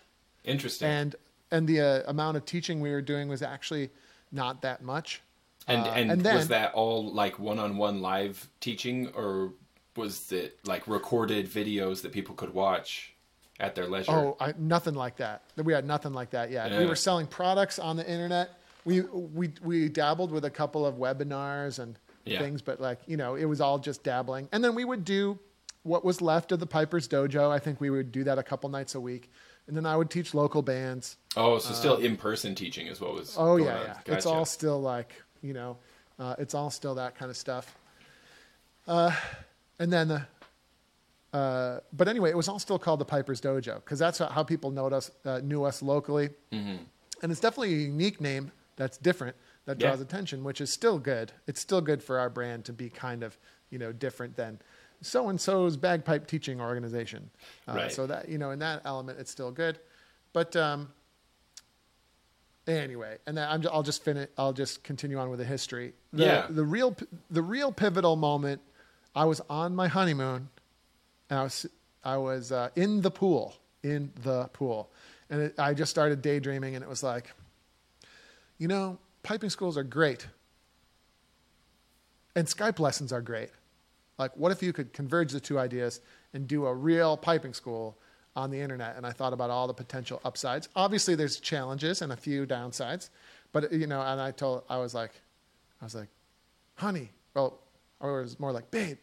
Interesting. 0.44 0.86
and 0.88 1.16
and 1.50 1.66
the 1.68 1.80
uh, 1.80 2.02
amount 2.10 2.36
of 2.36 2.44
teaching 2.44 2.80
we 2.80 2.90
were 2.92 3.02
doing 3.02 3.28
was 3.28 3.42
actually 3.42 3.90
not 4.30 4.62
that 4.62 4.82
much 4.82 5.20
And 5.68 5.86
Uh, 5.86 5.90
and, 5.90 6.10
and 6.10 6.20
then- 6.22 6.36
was 6.36 6.48
that 6.48 6.74
all 6.74 7.12
like 7.12 7.38
one-on-one 7.38 8.00
live 8.02 8.48
teaching, 8.60 9.08
or 9.14 9.52
was 9.96 10.32
it 10.32 10.58
like 10.66 10.86
recorded 10.88 11.48
videos 11.48 12.02
that 12.02 12.12
people 12.12 12.34
could 12.34 12.52
watch 12.54 13.14
at 13.60 13.74
their 13.74 13.86
leisure? 13.86 14.10
Oh, 14.12 14.36
I, 14.40 14.54
nothing 14.58 14.94
like 14.94 15.16
that. 15.16 15.42
We 15.56 15.72
had 15.72 15.84
nothing 15.86 16.12
like 16.12 16.30
that 16.30 16.50
yet. 16.50 16.70
We 16.76 16.86
were 16.86 16.96
selling 16.96 17.26
products 17.26 17.78
on 17.78 17.96
the 17.96 18.08
internet. 18.10 18.50
We 18.84 19.02
we 19.02 19.52
we 19.62 19.88
dabbled 19.88 20.32
with 20.32 20.44
a 20.44 20.50
couple 20.50 20.84
of 20.84 20.96
webinars 20.96 21.78
and 21.78 21.96
Yeah. 22.24 22.40
things, 22.40 22.60
but 22.62 22.80
like 22.80 22.98
you 23.06 23.16
know, 23.16 23.36
it 23.36 23.44
was 23.44 23.60
all 23.60 23.78
just 23.78 24.02
dabbling. 24.02 24.48
And 24.50 24.64
then 24.64 24.74
we 24.74 24.84
would 24.84 25.04
do 25.04 25.38
what 25.84 26.04
was 26.04 26.20
left 26.20 26.50
of 26.52 26.58
the 26.60 26.66
Piper's 26.66 27.06
Dojo. 27.06 27.50
I 27.50 27.58
think 27.60 27.80
we 27.80 27.90
would 27.90 28.10
do 28.10 28.24
that 28.24 28.38
a 28.38 28.42
couple 28.42 28.68
nights 28.70 28.94
a 28.96 29.00
week, 29.00 29.30
and 29.68 29.76
then 29.76 29.86
I 29.86 29.96
would 29.96 30.10
teach 30.10 30.34
local 30.34 30.62
bands. 30.62 31.16
Oh, 31.36 31.58
so 31.58 31.72
still 31.74 31.96
in-person 31.98 32.54
teaching 32.56 32.88
is 32.88 33.00
what 33.00 33.14
was. 33.14 33.36
Oh 33.38 33.58
going 33.58 33.64
yeah, 33.66 33.94
yeah. 34.06 34.14
It's 34.16 34.26
all 34.26 34.44
still 34.44 34.80
like 34.80 35.12
you 35.42 35.52
know, 35.52 35.76
uh, 36.18 36.34
it's 36.38 36.54
all 36.54 36.70
still 36.70 36.94
that 36.96 37.14
kind 37.16 37.30
of 37.30 37.36
stuff. 37.36 37.76
Uh, 38.86 39.12
and 39.78 39.92
then 39.92 40.08
the. 40.08 40.26
Uh, 41.32 41.80
but 41.94 42.08
anyway, 42.08 42.28
it 42.30 42.36
was 42.36 42.46
all 42.48 42.58
still 42.58 42.78
called 42.78 43.00
the 43.00 43.04
Piper's 43.06 43.40
Dojo 43.40 43.76
because 43.76 43.98
that's 43.98 44.18
how 44.18 44.26
how 44.26 44.42
people 44.42 44.70
know 44.70 44.86
us, 44.88 45.10
uh, 45.24 45.40
knew 45.42 45.64
us 45.64 45.80
locally, 45.82 46.28
Mm-hmm. 46.52 46.82
and 47.22 47.32
it's 47.32 47.40
definitely 47.40 47.72
a 47.74 47.78
unique 47.78 48.20
name 48.20 48.52
that's 48.76 48.98
different 48.98 49.34
that 49.64 49.78
Yeah. 49.78 49.88
draws 49.88 50.00
attention, 50.02 50.44
which 50.44 50.60
is 50.60 50.70
still 50.70 50.98
good. 50.98 51.32
It's 51.46 51.58
still 51.60 51.80
good 51.80 52.02
for 52.02 52.18
our 52.18 52.28
brand 52.28 52.66
to 52.66 52.72
be 52.74 52.90
kind 52.90 53.22
of 53.22 53.38
you 53.70 53.78
know 53.78 53.92
different 53.92 54.36
than 54.36 54.60
so 55.00 55.30
and 55.30 55.40
so's 55.40 55.76
bagpipe 55.78 56.26
teaching 56.26 56.60
organization. 56.60 57.30
Uh, 57.66 57.76
Right. 57.76 57.92
So 57.92 58.06
that 58.06 58.28
you 58.28 58.36
know 58.36 58.50
in 58.50 58.58
that 58.58 58.82
element, 58.84 59.18
it's 59.18 59.30
still 59.30 59.50
good, 59.52 59.78
but 60.34 60.54
um, 60.54 60.90
anyway, 62.78 63.18
and 63.26 63.36
then 63.36 63.48
I'm, 63.48 63.64
I'll 63.72 63.82
just 63.82 64.04
finish. 64.04 64.28
I'll 64.38 64.52
just 64.52 64.82
continue 64.84 65.18
on 65.18 65.30
with 65.30 65.38
the 65.38 65.44
history. 65.44 65.92
The, 66.12 66.24
Yeah. 66.24 66.46
The 66.48 66.64
real, 66.64 66.96
the 67.30 67.42
real 67.42 67.72
pivotal 67.72 68.16
moment. 68.16 68.60
I 69.14 69.24
was 69.26 69.42
on 69.50 69.76
my 69.76 69.88
honeymoon, 69.88 70.48
and 71.28 71.38
I 71.38 71.42
was, 71.42 71.66
I 72.02 72.16
was 72.16 72.50
uh, 72.50 72.70
in 72.76 73.02
the 73.02 73.10
pool, 73.10 73.54
in 73.82 74.10
the 74.22 74.48
pool, 74.54 74.90
and 75.28 75.42
it, 75.42 75.58
I 75.58 75.74
just 75.74 75.90
started 75.90 76.22
daydreaming, 76.22 76.74
and 76.74 76.82
it 76.82 76.88
was 76.88 77.02
like, 77.02 77.30
you 78.58 78.68
know, 78.68 78.98
piping 79.22 79.50
schools 79.50 79.76
are 79.76 79.84
great. 79.84 80.26
And 82.34 82.46
Skype 82.46 82.78
lessons 82.78 83.12
are 83.12 83.20
great. 83.20 83.50
Like, 84.18 84.36
what 84.36 84.52
if 84.52 84.62
you 84.62 84.72
could 84.72 84.92
converge 84.92 85.32
the 85.32 85.40
two 85.40 85.58
ideas 85.58 86.00
and 86.32 86.46
do 86.48 86.66
a 86.66 86.74
real 86.74 87.16
piping 87.16 87.52
school 87.52 87.98
on 88.34 88.50
the 88.50 88.60
internet? 88.60 88.96
And 88.96 89.06
I 89.06 89.10
thought 89.10 89.32
about 89.32 89.50
all 89.50 89.66
the 89.66 89.74
potential 89.74 90.20
upsides. 90.24 90.68
Obviously, 90.76 91.14
there's 91.14 91.38
challenges 91.40 92.02
and 92.02 92.12
a 92.12 92.16
few 92.16 92.46
downsides, 92.46 93.10
but 93.52 93.72
you 93.72 93.86
know, 93.86 94.00
and 94.00 94.20
I 94.20 94.30
told, 94.30 94.64
I 94.68 94.78
was 94.78 94.94
like, 94.94 95.12
I 95.80 95.84
was 95.84 95.94
like, 95.94 96.08
honey, 96.76 97.10
well, 97.34 97.58
or 98.00 98.20
it 98.20 98.22
was 98.22 98.40
more 98.40 98.52
like, 98.52 98.70
babe, 98.70 98.98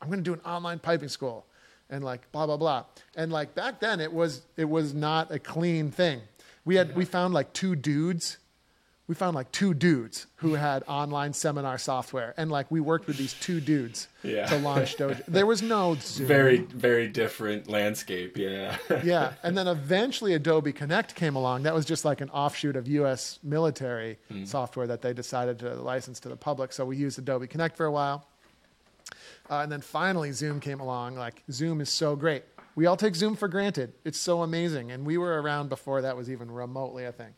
I'm 0.00 0.08
going 0.08 0.22
to 0.22 0.24
do 0.24 0.34
an 0.34 0.40
online 0.40 0.78
piping 0.78 1.08
school, 1.08 1.46
and 1.90 2.04
like 2.04 2.30
blah 2.32 2.46
blah 2.46 2.56
blah. 2.56 2.84
And 3.16 3.32
like 3.32 3.54
back 3.54 3.80
then, 3.80 4.00
it 4.00 4.12
was 4.12 4.42
it 4.56 4.68
was 4.68 4.94
not 4.94 5.30
a 5.30 5.38
clean 5.38 5.90
thing. 5.90 6.20
We 6.64 6.76
had 6.76 6.96
we 6.96 7.04
found 7.04 7.34
like 7.34 7.52
two 7.52 7.76
dudes 7.76 8.38
we 9.08 9.14
found 9.14 9.36
like 9.36 9.52
two 9.52 9.72
dudes 9.72 10.26
who 10.36 10.54
had 10.54 10.82
online 10.88 11.32
seminar 11.32 11.78
software 11.78 12.34
and 12.36 12.50
like 12.50 12.68
we 12.70 12.80
worked 12.80 13.06
with 13.06 13.16
these 13.16 13.34
two 13.34 13.60
dudes 13.60 14.08
Yeah. 14.22 14.46
to 14.46 14.58
launch 14.58 14.96
dojo 14.98 15.22
there 15.26 15.46
was 15.46 15.62
no 15.62 15.94
Zoom. 16.00 16.26
Very, 16.26 16.58
very 16.58 17.06
different 17.08 17.68
landscape. 17.68 18.36
Yeah. 18.36 18.76
yeah 19.04 19.34
and 19.42 19.56
then 19.56 19.68
eventually 19.68 20.34
adobe 20.34 20.72
connect 20.72 21.14
came 21.14 21.36
along 21.36 21.62
that 21.62 21.74
was 21.74 21.84
just 21.84 22.04
like 22.04 22.20
an 22.20 22.30
offshoot 22.30 22.74
of 22.76 22.86
us 22.88 23.38
military 23.42 24.18
software 24.44 24.86
that 24.86 25.02
they 25.02 25.12
decided 25.12 25.58
to 25.60 25.74
license 25.74 26.18
to 26.20 26.28
the 26.28 26.36
public 26.36 26.72
so 26.72 26.84
we 26.84 26.96
used 26.96 27.18
adobe 27.18 27.46
connect 27.46 27.76
for 27.76 27.86
a 27.86 27.92
while 27.92 28.26
uh, 29.50 29.60
and 29.60 29.70
then 29.70 29.80
finally 29.80 30.32
zoom 30.32 30.58
came 30.60 30.80
along 30.80 31.14
like 31.16 31.42
zoom 31.50 31.80
is 31.80 31.88
so 31.88 32.16
great 32.16 32.42
we 32.74 32.86
all 32.86 32.96
take 32.96 33.14
zoom 33.14 33.36
for 33.36 33.46
granted 33.48 33.92
it's 34.04 34.18
so 34.18 34.42
amazing 34.42 34.90
and 34.90 35.06
we 35.06 35.16
were 35.16 35.40
around 35.40 35.68
before 35.68 36.02
that 36.02 36.16
was 36.16 36.28
even 36.30 36.50
remotely 36.50 37.04
a 37.04 37.12
thing 37.12 37.32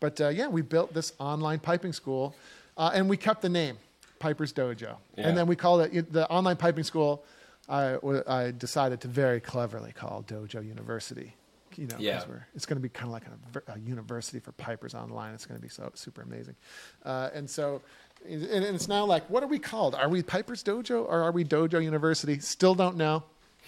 but 0.00 0.20
uh, 0.20 0.28
yeah 0.28 0.46
we 0.48 0.62
built 0.62 0.92
this 0.94 1.12
online 1.18 1.58
piping 1.58 1.92
school 1.92 2.34
uh, 2.76 2.90
and 2.94 3.08
we 3.08 3.16
kept 3.16 3.42
the 3.42 3.48
name 3.48 3.76
piper's 4.18 4.52
dojo. 4.52 4.96
Yeah. 5.16 5.28
and 5.28 5.36
then 5.36 5.46
we 5.46 5.56
called 5.56 5.82
it 5.82 6.12
the 6.12 6.28
online 6.30 6.56
piping 6.56 6.84
school 6.84 7.24
I 7.68 8.52
decided 8.56 9.00
to 9.02 9.08
very 9.08 9.40
cleverly 9.40 9.92
call 9.92 10.22
dojo 10.26 10.66
university. 10.66 11.34
You 11.76 11.86
know 11.88 11.96
Yeah. 11.98 12.22
we're, 12.28 12.46
it's 12.54 12.66
going 12.66 12.76
to 12.76 12.82
be 12.82 12.88
kind 12.88 13.06
of 13.06 13.12
like 13.12 13.24
a, 13.66 13.72
a 13.72 13.78
university 13.80 14.38
for 14.38 14.52
pipers 14.52 14.94
online. 14.94 15.34
It's 15.34 15.44
going 15.46 15.58
to 15.58 15.62
be 15.62 15.68
so 15.68 15.90
super 15.94 16.22
amazing. 16.22 16.54
Uh, 17.04 17.30
and 17.34 17.48
so 17.50 17.82
and 18.28 18.42
and 18.44 18.64
it's 18.76 18.86
now 18.88 19.04
like 19.04 19.28
what 19.28 19.42
are 19.42 19.48
we 19.48 19.58
called? 19.58 19.94
Are 19.94 20.08
we 20.08 20.22
pipers 20.22 20.62
dojo 20.62 21.02
or 21.04 21.22
are 21.22 21.32
we 21.32 21.44
dojo 21.44 21.82
university? 21.82 22.38
Still 22.38 22.74
don't 22.74 22.96
know. 22.96 23.24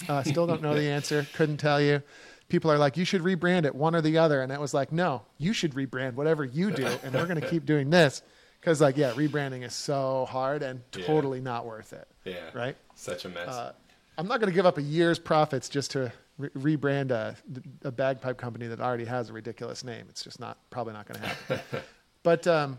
Uh, 0.08 0.22
still 0.22 0.46
don't 0.46 0.62
know 0.62 0.74
the 0.74 0.88
answer. 0.98 1.26
Couldn't 1.34 1.56
tell 1.56 1.80
you 1.80 2.00
people 2.48 2.70
are 2.70 2.78
like 2.78 2.96
you 2.96 3.04
should 3.04 3.22
rebrand 3.22 3.64
it 3.64 3.74
one 3.74 3.94
or 3.94 4.00
the 4.00 4.18
other 4.18 4.40
and 4.42 4.52
i 4.52 4.58
was 4.58 4.72
like 4.74 4.92
no 4.92 5.22
you 5.38 5.52
should 5.52 5.72
rebrand 5.74 6.14
whatever 6.14 6.44
you 6.44 6.70
do 6.70 6.86
and 7.04 7.14
we're 7.14 7.26
going 7.26 7.40
to 7.40 7.48
keep 7.48 7.64
doing 7.66 7.90
this 7.90 8.22
because 8.60 8.80
like 8.80 8.96
yeah 8.96 9.10
rebranding 9.12 9.64
is 9.64 9.74
so 9.74 10.26
hard 10.30 10.62
and 10.62 10.80
Yeah. 10.96 11.06
totally 11.06 11.40
not 11.40 11.66
worth 11.66 11.92
it 11.92 12.06
Yeah. 12.24 12.36
right 12.54 12.76
Such 12.94 13.24
a 13.24 13.28
mess. 13.28 13.48
uh, 13.48 13.72
I'm 14.18 14.28
not 14.28 14.40
going 14.40 14.50
to 14.50 14.54
give 14.54 14.64
up 14.66 14.78
a 14.78 14.82
year's 14.82 15.18
profits 15.18 15.68
just 15.68 15.90
to 15.90 16.10
re- 16.38 16.76
rebrand 16.76 17.10
a, 17.10 17.36
a 17.82 17.92
bagpipe 17.92 18.38
company 18.38 18.66
that 18.68 18.80
already 18.80 19.04
has 19.04 19.28
a 19.28 19.32
ridiculous 19.34 19.84
name. 19.84 20.06
It's 20.08 20.24
just 20.24 20.40
not 20.40 20.56
probably 20.70 20.94
not 20.94 21.06
going 21.06 21.20
to 21.20 21.26
happen. 21.26 21.60
but 22.22 22.46
um, 22.46 22.78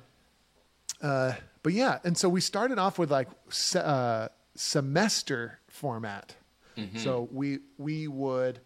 uh, 1.00 1.34
but 1.62 1.74
yeah, 1.74 2.00
and 2.04 2.18
so 2.18 2.28
we 2.28 2.42
started 2.42 2.80
off 2.80 2.98
with 2.98 3.12
like 3.12 3.28
se- 3.50 3.82
uh, 3.84 4.30
semester 4.56 5.60
format. 5.68 6.36
So 6.98 7.28
we 7.32 7.60
we 7.78 8.08
would 8.08 8.60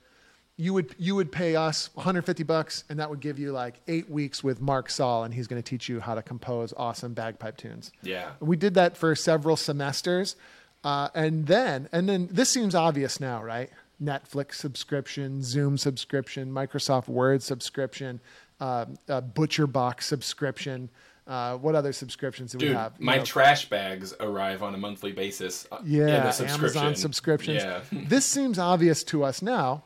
you 0.62 0.76
would 0.76 0.94
you 1.00 1.16
would 1.16 1.32
pay 1.32 1.56
us 1.56 1.90
150 1.96 2.44
bucks, 2.44 2.84
and 2.88 3.00
that 3.00 3.10
would 3.10 3.20
give 3.20 3.40
you 3.40 3.52
like 3.52 3.82
eight 3.88 4.08
weeks 4.10 4.44
with 4.44 4.62
Mark 4.62 4.92
Saul, 4.92 5.24
and 5.24 5.34
he's 5.34 5.48
going 5.48 5.62
to 5.62 5.68
teach 5.68 5.90
you 5.90 6.00
how 6.00 6.14
to 6.14 6.22
compose 6.22 6.72
awesome 6.78 7.14
bagpipe 7.14 7.58
tunes. 7.58 7.92
yeah. 8.04 8.34
We 8.40 8.58
did 8.58 8.76
that 8.76 8.96
for 8.96 9.16
several 9.16 9.58
semesters, 9.58 10.36
uh, 10.84 11.10
and 11.16 11.48
then 11.48 11.90
and 11.92 12.08
then 12.08 12.30
this 12.32 12.50
seems 12.50 12.76
obvious 12.76 13.20
now, 13.20 13.44
right? 13.44 13.72
Netflix 14.02 14.56
subscription, 14.56 15.42
Zoom 15.42 15.80
subscription, 15.80 16.52
Microsoft 16.52 17.08
Word 17.08 17.42
subscription, 17.42 18.20
uh, 18.60 18.86
uh, 19.10 19.22
Butcher 19.22 19.66
Box 19.66 20.06
subscription. 20.06 20.90
Uh, 21.26 21.58
what 21.58 21.74
other 21.74 21.94
subscriptions 21.94 22.52
do 22.52 22.68
we 22.68 22.74
have? 22.74 22.94
You 23.00 23.06
my 23.06 23.18
know, 23.18 23.24
trash 23.24 23.70
bags 23.70 24.14
arrive 24.20 24.62
on 24.62 24.76
a 24.76 24.78
monthly 24.78 25.12
basis. 25.12 25.68
uh, 25.72 25.80
yeah, 25.84 26.22
the 26.22 26.32
subscription. 26.32 26.82
Amazon 26.82 26.96
subscriptions. 26.96 27.64
Yeah. 27.64 27.82
this 27.92 28.26
seems 28.26 28.60
obvious 28.60 29.04
to 29.06 29.24
us 29.24 29.42
now, 29.42 29.84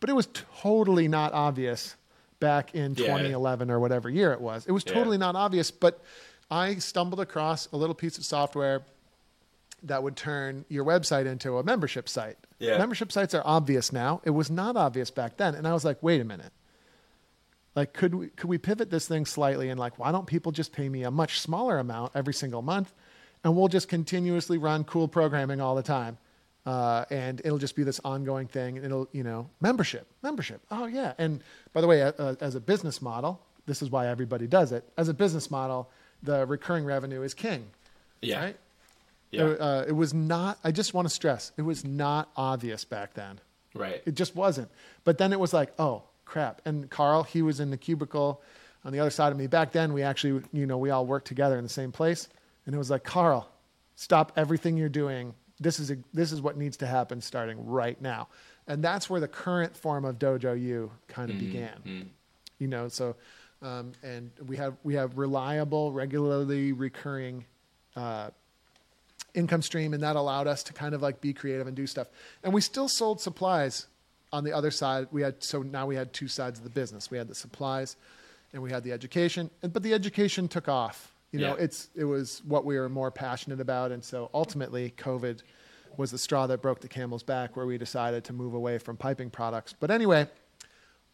but 0.00 0.10
it 0.10 0.14
was 0.14 0.28
totally 0.62 1.08
not 1.08 1.32
obvious 1.32 1.96
back 2.40 2.74
in 2.74 2.92
Yeah. 2.94 3.06
2011 3.06 3.70
or 3.70 3.80
whatever 3.80 4.10
year 4.10 4.32
it 4.32 4.40
was. 4.40 4.66
It 4.66 4.72
was 4.72 4.84
Yeah. 4.86 4.94
totally 4.94 5.18
not 5.18 5.36
obvious, 5.36 5.70
but 5.70 6.00
I 6.50 6.76
stumbled 6.76 7.20
across 7.20 7.66
a 7.72 7.76
little 7.76 7.94
piece 7.94 8.18
of 8.18 8.24
software 8.24 8.82
that 9.82 10.02
would 10.02 10.16
turn 10.16 10.64
your 10.68 10.84
website 10.84 11.26
into 11.26 11.58
a 11.58 11.62
membership 11.62 12.08
site. 12.08 12.36
Yeah. 12.58 12.78
Membership 12.78 13.12
sites 13.12 13.34
are 13.34 13.42
obvious 13.44 13.92
now. 13.92 14.20
It 14.24 14.30
was 14.30 14.50
not 14.50 14.76
obvious 14.76 15.10
back 15.10 15.36
then. 15.36 15.54
And 15.54 15.66
I 15.66 15.72
was 15.72 15.84
like, 15.84 16.02
wait 16.02 16.20
a 16.20 16.24
minute. 16.24 16.52
Like, 17.74 17.92
could 17.92 18.14
we, 18.14 18.28
could 18.28 18.48
we 18.48 18.56
pivot 18.58 18.90
this 18.90 19.06
thing 19.06 19.26
slightly 19.26 19.68
and 19.68 19.78
like, 19.78 19.98
why 19.98 20.10
don't 20.12 20.26
people 20.26 20.50
just 20.50 20.72
pay 20.72 20.88
me 20.88 21.02
a 21.02 21.10
much 21.10 21.40
smaller 21.40 21.78
amount 21.78 22.12
every 22.14 22.32
single 22.32 22.62
month 22.62 22.92
and 23.44 23.54
we'll 23.54 23.68
just 23.68 23.88
continuously 23.88 24.56
run 24.56 24.84
cool 24.84 25.08
programming 25.08 25.60
all 25.60 25.74
the 25.74 25.82
time? 25.82 26.16
Uh, 26.66 27.04
and 27.10 27.40
it'll 27.44 27.58
just 27.58 27.76
be 27.76 27.84
this 27.84 28.00
ongoing 28.04 28.48
thing. 28.48 28.76
And 28.76 28.84
it'll, 28.84 29.08
you 29.12 29.22
know, 29.22 29.48
membership, 29.60 30.06
membership. 30.22 30.60
Oh, 30.70 30.86
yeah. 30.86 31.12
And 31.16 31.42
by 31.72 31.80
the 31.80 31.86
way, 31.86 32.02
uh, 32.02 32.34
as 32.40 32.56
a 32.56 32.60
business 32.60 33.00
model, 33.00 33.40
this 33.66 33.82
is 33.82 33.90
why 33.90 34.08
everybody 34.08 34.48
does 34.48 34.72
it. 34.72 34.84
As 34.98 35.08
a 35.08 35.14
business 35.14 35.48
model, 35.50 35.88
the 36.22 36.44
recurring 36.44 36.84
revenue 36.84 37.22
is 37.22 37.34
king. 37.34 37.68
Yeah. 38.20 38.44
Right? 38.44 38.56
Yeah. 39.30 39.44
Uh, 39.44 39.84
it 39.86 39.92
was 39.92 40.12
not, 40.12 40.58
I 40.64 40.72
just 40.72 40.92
want 40.92 41.06
to 41.08 41.14
stress, 41.14 41.52
it 41.56 41.62
was 41.62 41.84
not 41.84 42.30
obvious 42.36 42.84
back 42.84 43.14
then. 43.14 43.40
right. 43.74 44.02
It 44.04 44.14
just 44.14 44.34
wasn't. 44.34 44.68
But 45.04 45.18
then 45.18 45.32
it 45.32 45.38
was 45.38 45.52
like, 45.52 45.72
oh, 45.78 46.02
crap. 46.24 46.62
And 46.64 46.90
Carl, 46.90 47.22
he 47.22 47.42
was 47.42 47.60
in 47.60 47.70
the 47.70 47.76
cubicle 47.76 48.42
on 48.84 48.92
the 48.92 48.98
other 48.98 49.10
side 49.10 49.30
of 49.30 49.38
me. 49.38 49.46
Back 49.46 49.72
then, 49.72 49.92
we 49.92 50.02
actually, 50.02 50.42
you 50.52 50.66
know, 50.66 50.78
we 50.78 50.90
all 50.90 51.06
worked 51.06 51.28
together 51.28 51.58
in 51.58 51.64
the 51.64 51.70
same 51.70 51.92
place. 51.92 52.28
And 52.64 52.74
it 52.74 52.78
was 52.78 52.90
like, 52.90 53.04
Carl, 53.04 53.48
stop 53.94 54.32
everything 54.36 54.76
you're 54.76 54.88
doing. 54.88 55.34
This 55.58 55.80
is, 55.80 55.90
a, 55.90 55.96
this 56.12 56.32
is 56.32 56.40
what 56.40 56.56
needs 56.56 56.76
to 56.78 56.86
happen 56.86 57.20
starting 57.20 57.66
right 57.66 58.00
now. 58.00 58.28
And 58.66 58.82
that's 58.82 59.08
where 59.08 59.20
the 59.20 59.28
current 59.28 59.76
form 59.76 60.04
of 60.04 60.18
Dojo 60.18 60.60
U 60.60 60.90
kind 61.08 61.30
of 61.30 61.38
began. 61.38 62.10
You 62.58 62.68
know, 62.68 62.88
so, 62.88 63.16
um, 63.62 63.92
and 64.02 64.30
we 64.46 64.56
have, 64.56 64.74
we 64.82 64.94
have 64.94 65.16
reliable, 65.16 65.92
regularly 65.92 66.72
recurring 66.72 67.44
uh, 67.94 68.30
income 69.36 69.62
stream 69.62 69.94
and 69.94 70.02
that 70.02 70.16
allowed 70.16 70.46
us 70.46 70.62
to 70.64 70.72
kind 70.72 70.94
of 70.94 71.02
like 71.02 71.20
be 71.20 71.32
creative 71.32 71.66
and 71.66 71.76
do 71.76 71.86
stuff. 71.86 72.08
And 72.42 72.52
we 72.52 72.60
still 72.60 72.88
sold 72.88 73.20
supplies 73.20 73.86
on 74.32 74.44
the 74.44 74.52
other 74.52 74.70
side. 74.70 75.08
We 75.12 75.22
had 75.22 75.42
so 75.42 75.62
now 75.62 75.86
we 75.86 75.94
had 75.94 76.12
two 76.12 76.28
sides 76.28 76.58
of 76.58 76.64
the 76.64 76.70
business. 76.70 77.10
We 77.10 77.18
had 77.18 77.28
the 77.28 77.34
supplies 77.34 77.96
and 78.52 78.62
we 78.62 78.70
had 78.70 78.82
the 78.82 78.92
education 78.92 79.50
and, 79.62 79.72
but 79.72 79.82
the 79.82 79.94
education 79.94 80.48
took 80.48 80.68
off 80.68 81.12
you 81.38 81.46
know 81.46 81.56
Yeah. 81.56 81.64
it's 81.64 81.88
it 81.94 82.04
was 82.04 82.42
what 82.44 82.64
we 82.64 82.78
were 82.78 82.88
more 82.88 83.10
passionate 83.10 83.60
about 83.60 83.92
and 83.92 84.02
so 84.04 84.30
ultimately 84.34 84.92
covid 84.96 85.42
was 85.96 86.10
the 86.10 86.18
straw 86.18 86.46
that 86.46 86.60
broke 86.60 86.80
the 86.80 86.88
camel's 86.88 87.22
back 87.22 87.56
where 87.56 87.66
we 87.66 87.78
decided 87.78 88.24
to 88.24 88.32
move 88.32 88.54
away 88.54 88.78
from 88.78 88.96
piping 88.96 89.30
products 89.30 89.74
but 89.78 89.90
anyway 89.90 90.26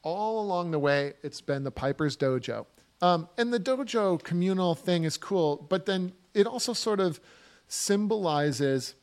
all 0.03 0.41
along 0.41 0.73
the 0.73 0.79
way, 0.79 1.13
it's 1.23 1.41
been 1.41 1.63
the 1.63 1.71
Piper's 1.71 2.17
Dojo. 2.17 2.67
Um, 3.01 3.29
and 3.39 3.53
the 3.53 3.61
dojo 3.61 4.23
communal 4.23 4.75
thing 4.75 5.05
is 5.05 5.17
cool, 5.17 5.67
but 5.69 5.87
then 5.87 6.13
it 6.35 6.47
also 6.47 6.73
sort 6.73 7.01
of 7.01 7.21
symbolizes 7.69 8.95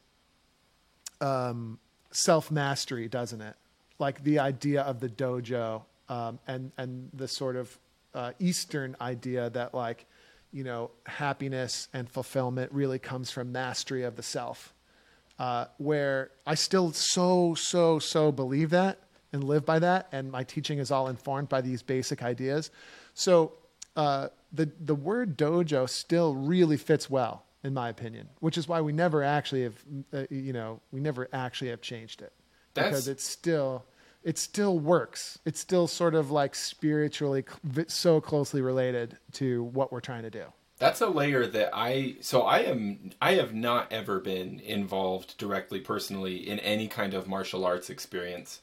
um, 1.21 1.79
self 2.11 2.49
mastery, 2.51 3.07
doesn't 3.07 3.41
it? 3.41 3.55
Like 3.97 4.23
the 4.23 4.39
idea 4.39 4.81
of 4.81 4.99
the 4.99 5.09
dojo 5.09 5.83
um, 6.07 6.39
and 6.47 6.71
and 6.77 7.09
the 7.13 7.27
sort 7.27 7.55
of 7.55 7.77
uh, 8.13 8.31
Eastern 8.39 8.95
idea 9.01 9.49
that 9.49 9.73
like 9.73 10.05
you 10.51 10.63
know 10.63 10.91
happiness 11.05 11.87
and 11.93 12.09
fulfillment 12.09 12.71
really 12.71 12.99
comes 12.99 13.31
from 13.31 13.51
mastery 13.51 14.03
of 14.03 14.15
the 14.15 14.23
self. 14.23 14.73
Uh, 15.37 15.65
where 15.77 16.31
I 16.45 16.55
still 16.55 16.91
so 16.91 17.55
so 17.55 17.97
so 17.99 18.31
believe 18.31 18.71
that 18.71 18.99
and 19.31 19.43
live 19.43 19.65
by 19.65 19.79
that, 19.79 20.09
and 20.11 20.31
my 20.31 20.43
teaching 20.43 20.79
is 20.79 20.91
all 20.91 21.07
informed 21.07 21.47
by 21.49 21.61
these 21.61 21.81
basic 21.81 22.23
ideas. 22.23 22.71
So 23.13 23.53
uh, 23.95 24.29
the 24.51 24.69
the 24.81 24.95
word 24.95 25.37
dojo 25.37 25.87
still 25.89 26.35
really 26.35 26.77
fits 26.77 27.09
well, 27.09 27.45
in 27.63 27.73
my 27.73 27.89
opinion, 27.89 28.27
which 28.39 28.57
is 28.57 28.67
why 28.67 28.81
we 28.81 28.91
never 28.91 29.23
actually 29.23 29.63
have, 29.63 29.75
uh, 30.13 30.23
you 30.29 30.51
know, 30.51 30.81
we 30.91 30.99
never 30.99 31.29
actually 31.31 31.69
have 31.69 31.81
changed 31.81 32.21
it 32.21 32.33
That's- 32.73 32.91
because 32.91 33.07
it's 33.07 33.23
still 33.23 33.85
it 34.23 34.37
still 34.37 34.79
works. 34.79 35.39
It's 35.45 35.59
still 35.59 35.87
sort 35.87 36.15
of 36.15 36.31
like 36.31 36.55
spiritually 36.55 37.43
so 37.87 38.21
closely 38.21 38.61
related 38.61 39.17
to 39.33 39.63
what 39.63 39.91
we're 39.91 40.01
trying 40.01 40.23
to 40.23 40.29
do. 40.29 40.45
That's 40.77 41.01
a 41.01 41.07
layer 41.07 41.45
that 41.45 41.71
I 41.73 42.15
so 42.21 42.43
I 42.43 42.59
am 42.59 43.11
I 43.21 43.33
have 43.33 43.53
not 43.53 43.91
ever 43.91 44.19
been 44.19 44.61
involved 44.61 45.37
directly 45.37 45.81
personally 45.81 46.37
in 46.37 46.59
any 46.59 46.87
kind 46.87 47.13
of 47.13 47.27
martial 47.27 47.65
arts 47.65 47.89
experience. 47.89 48.61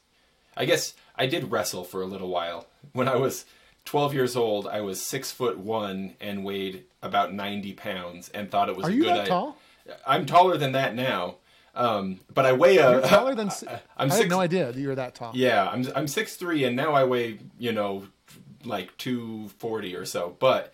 I 0.55 0.65
guess 0.65 0.95
I 1.15 1.27
did 1.27 1.51
wrestle 1.51 1.83
for 1.83 2.01
a 2.01 2.07
little 2.07 2.29
while 2.29 2.65
when 2.93 3.07
I 3.07 3.15
was 3.15 3.45
12 3.85 4.13
years 4.13 4.35
old, 4.35 4.67
I 4.67 4.81
was 4.81 5.01
six 5.01 5.31
foot 5.31 5.57
one 5.57 6.15
and 6.19 6.43
weighed 6.43 6.83
about 7.01 7.33
90 7.33 7.73
pounds 7.73 8.29
and 8.29 8.49
thought 8.49 8.67
it 8.67 8.75
was 8.75 8.87
Are 8.87 8.89
a 8.89 8.93
you 8.93 9.03
good 9.03 9.15
that 9.15 9.27
tall? 9.27 9.57
I'm 10.05 10.25
taller 10.25 10.57
than 10.57 10.73
that 10.73 10.93
now. 10.93 11.35
Um, 11.77 12.19
but 12.33 12.45
I 12.45 12.53
weigh 12.53 12.77
a. 12.77 12.91
You're 12.91 13.01
taller 13.01 13.35
than. 13.35 13.49
si- 13.51 13.67
I'm 13.97 14.07
I 14.07 14.09
six, 14.09 14.21
had 14.23 14.29
no 14.29 14.39
idea 14.39 14.71
that 14.71 14.79
you 14.79 14.87
were 14.87 14.95
that 14.95 15.15
tall. 15.15 15.31
Yeah, 15.35 15.69
I'm 15.69 15.87
I'm 15.95 16.07
six 16.07 16.35
three, 16.35 16.63
and 16.63 16.75
now 16.75 16.93
I 16.93 17.03
weigh 17.03 17.39
you 17.59 17.71
know 17.71 18.07
like 18.65 18.95
two 18.97 19.47
forty 19.59 19.95
or 19.95 20.05
so. 20.05 20.35
But 20.39 20.73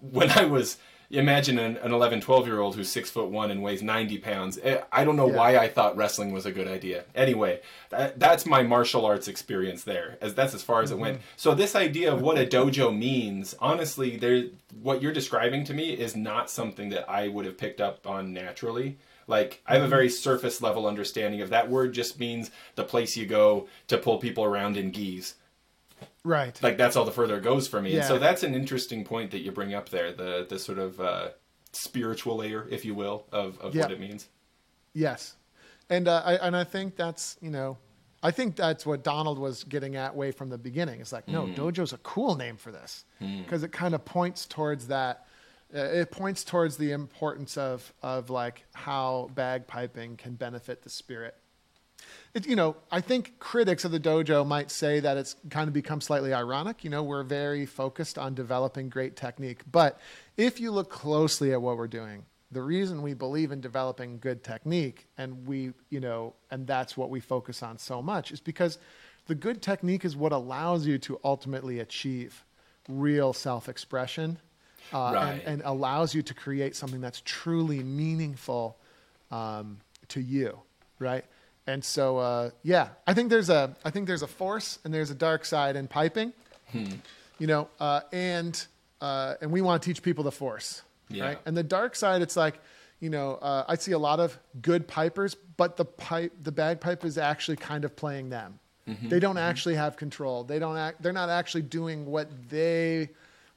when 0.00 0.30
I 0.30 0.44
was 0.44 0.78
imagine 1.12 1.58
an, 1.58 1.76
an 1.78 1.92
11, 1.92 2.20
12 2.20 2.46
year 2.46 2.60
old 2.60 2.76
who's 2.76 2.88
six 2.88 3.10
foot 3.10 3.28
one 3.30 3.50
and 3.50 3.62
weighs 3.64 3.82
ninety 3.82 4.16
pounds. 4.16 4.60
eh, 4.62 4.80
I 4.92 5.04
don't 5.04 5.16
know 5.16 5.28
Yeah. 5.28 5.36
why 5.36 5.56
I 5.58 5.66
thought 5.68 5.96
wrestling 5.96 6.30
was 6.32 6.46
a 6.46 6.52
good 6.52 6.68
idea. 6.68 7.02
Anyway, 7.16 7.60
that, 7.88 8.20
that's 8.20 8.46
my 8.46 8.62
martial 8.62 9.04
arts 9.04 9.26
experience 9.26 9.82
there. 9.82 10.18
As 10.20 10.34
that's 10.34 10.54
as 10.54 10.62
far 10.62 10.82
as 10.82 10.92
it 10.92 10.98
went. 10.98 11.16
Mm-hmm. 11.16 11.24
So 11.36 11.52
this 11.54 11.74
idea 11.74 12.12
of 12.12 12.22
what 12.22 12.38
a 12.38 12.46
dojo 12.46 12.96
means, 12.96 13.56
honestly, 13.58 14.16
there 14.18 14.44
what 14.82 15.02
you're 15.02 15.12
describing 15.12 15.64
to 15.64 15.74
me 15.74 15.90
is 15.94 16.14
not 16.14 16.48
something 16.48 16.90
that 16.90 17.10
I 17.10 17.26
would 17.26 17.44
have 17.44 17.58
picked 17.58 17.80
up 17.80 18.06
on 18.06 18.32
naturally. 18.32 18.96
Like 19.30 19.62
I 19.66 19.74
have 19.74 19.82
a 19.82 19.88
very 19.88 20.10
surface 20.10 20.60
level 20.60 20.86
understanding 20.86 21.40
of 21.40 21.48
that 21.50 21.70
word. 21.70 21.94
Just 21.94 22.18
means 22.20 22.50
the 22.74 22.84
place 22.84 23.16
you 23.16 23.24
go 23.26 23.68
to 23.88 23.96
pull 23.96 24.18
people 24.18 24.44
around 24.44 24.76
in 24.76 24.90
gis. 24.90 25.34
Right. 26.24 26.58
Like 26.62 26.76
that's 26.76 26.96
all 26.96 27.04
the 27.06 27.12
further 27.12 27.36
it 27.38 27.42
goes 27.42 27.66
for 27.68 27.80
me. 27.80 27.96
And 27.96 28.04
so 28.04 28.18
that's 28.18 28.42
an 28.42 28.54
interesting 28.54 29.04
point 29.04 29.30
that 29.30 29.40
you 29.40 29.52
bring 29.52 29.72
up 29.74 29.88
there. 29.88 30.12
The 30.12 30.46
the 30.48 30.58
sort 30.58 30.78
of 30.78 31.00
uh, 31.00 31.28
spiritual 31.72 32.36
layer, 32.36 32.66
if 32.70 32.84
you 32.84 32.94
will, 32.94 33.24
of, 33.32 33.58
of 33.60 33.74
Yeah. 33.74 33.82
what 33.82 33.92
it 33.92 34.00
means. 34.00 34.28
Yes, 34.92 35.36
and 35.88 36.08
uh, 36.08 36.22
I 36.24 36.34
and 36.34 36.56
I 36.56 36.64
think 36.64 36.96
that's 36.96 37.36
you 37.40 37.50
know, 37.50 37.78
I 38.22 38.32
think 38.32 38.56
that's 38.56 38.84
what 38.84 39.04
Donald 39.04 39.38
was 39.38 39.62
getting 39.64 39.94
at 39.96 40.16
way 40.16 40.32
from 40.32 40.48
the 40.50 40.58
beginning. 40.58 41.00
It's 41.00 41.12
like 41.12 41.28
no, 41.28 41.46
dojo's 41.46 41.92
a 41.92 41.98
cool 41.98 42.34
name 42.34 42.56
for 42.56 42.72
this 42.72 43.04
because 43.20 43.62
it 43.62 43.70
kind 43.72 43.94
of 43.94 44.04
points 44.04 44.46
towards 44.46 44.88
that. 44.88 45.26
Uh, 45.74 45.78
it 45.78 46.10
points 46.10 46.42
towards 46.42 46.76
the 46.76 46.92
importance 46.92 47.56
of 47.56 47.92
of 48.02 48.28
like 48.30 48.64
how 48.74 49.30
bagpiping 49.34 50.18
can 50.18 50.34
benefit 50.34 50.82
the 50.82 50.90
spirit. 50.90 51.36
It, 52.34 52.46
you 52.46 52.56
know, 52.56 52.76
I 52.90 53.00
think 53.00 53.38
critics 53.38 53.84
of 53.84 53.92
the 53.92 54.00
dojo 54.00 54.46
might 54.46 54.70
say 54.70 55.00
that 55.00 55.16
it's 55.16 55.36
kind 55.50 55.68
of 55.68 55.74
become 55.74 56.00
slightly 56.00 56.32
ironic. 56.32 56.82
You 56.84 56.90
know, 56.90 57.02
we're 57.02 57.22
very 57.22 57.66
focused 57.66 58.18
on 58.18 58.34
developing 58.34 58.88
great 58.88 59.16
technique. 59.16 59.62
But 59.70 60.00
if 60.36 60.60
you 60.60 60.70
look 60.70 60.90
closely 60.90 61.52
at 61.52 61.60
what 61.60 61.76
we're 61.76 61.88
doing, 61.88 62.24
the 62.50 62.62
reason 62.62 63.02
we 63.02 63.14
believe 63.14 63.52
in 63.52 63.60
developing 63.60 64.18
good 64.18 64.42
technique 64.42 65.06
and 65.18 65.46
we, 65.46 65.72
you 65.88 66.00
know, 66.00 66.34
and 66.50 66.66
that's 66.66 66.96
what 66.96 67.10
we 67.10 67.20
focus 67.20 67.62
on 67.62 67.78
so 67.78 68.02
much 68.02 68.32
is 68.32 68.40
because 68.40 68.78
the 69.26 69.34
good 69.34 69.62
technique 69.62 70.04
is 70.04 70.16
what 70.16 70.32
allows 70.32 70.86
you 70.86 70.98
to 70.98 71.20
ultimately 71.22 71.78
achieve 71.78 72.44
real 72.88 73.32
self 73.32 73.68
expression 73.68 74.38
uh, 74.92 75.12
Right. 75.14 75.32
and, 75.34 75.42
and 75.46 75.62
allows 75.64 76.14
you 76.14 76.22
to 76.22 76.34
create 76.34 76.74
something 76.76 77.00
that's 77.00 77.22
truly 77.24 77.82
meaningful 77.82 78.76
um, 79.30 79.78
to 80.08 80.20
you, 80.20 80.58
right? 80.98 81.24
And 81.66 81.84
so, 81.84 82.18
uh, 82.18 82.50
yeah, 82.62 82.88
I 83.06 83.14
think 83.14 83.30
there's 83.30 83.50
a, 83.50 83.76
I 83.84 83.90
think 83.90 84.06
there's 84.08 84.22
a 84.22 84.26
force 84.26 84.78
and 84.84 84.92
there's 84.92 85.10
a 85.10 85.14
dark 85.14 85.44
side 85.44 85.76
in 85.76 85.86
piping, 85.86 86.32
you 87.38 87.46
know, 87.46 87.68
uh, 87.78 88.00
and 88.12 88.66
uh, 89.00 89.34
and 89.40 89.50
we 89.50 89.62
want 89.62 89.82
to 89.82 89.88
teach 89.88 90.02
people 90.02 90.24
the 90.24 90.32
force, 90.32 90.82
Yeah. 91.08 91.24
right? 91.24 91.38
And 91.46 91.56
the 91.56 91.62
dark 91.62 91.96
side, 91.96 92.20
it's 92.20 92.36
like, 92.36 92.60
you 93.00 93.08
know, 93.08 93.36
uh, 93.36 93.64
I 93.66 93.76
see 93.76 93.92
a 93.92 93.98
lot 93.98 94.20
of 94.20 94.38
good 94.60 94.86
pipers, 94.86 95.34
but 95.56 95.76
the 95.78 95.86
pipe, 95.86 96.32
the 96.42 96.52
bagpipe 96.52 97.02
is 97.04 97.16
actually 97.16 97.56
kind 97.56 97.84
of 97.84 97.94
playing 97.96 98.28
them. 98.30 98.58
They 99.04 99.20
don't 99.20 99.38
actually 99.38 99.76
have 99.76 99.96
control. 99.96 100.42
They 100.42 100.58
don't 100.58 100.76
act. 100.76 101.00
They're 101.00 101.12
not 101.12 101.28
actually 101.30 101.62
doing 101.62 102.06
what 102.06 102.28
they 102.50 103.10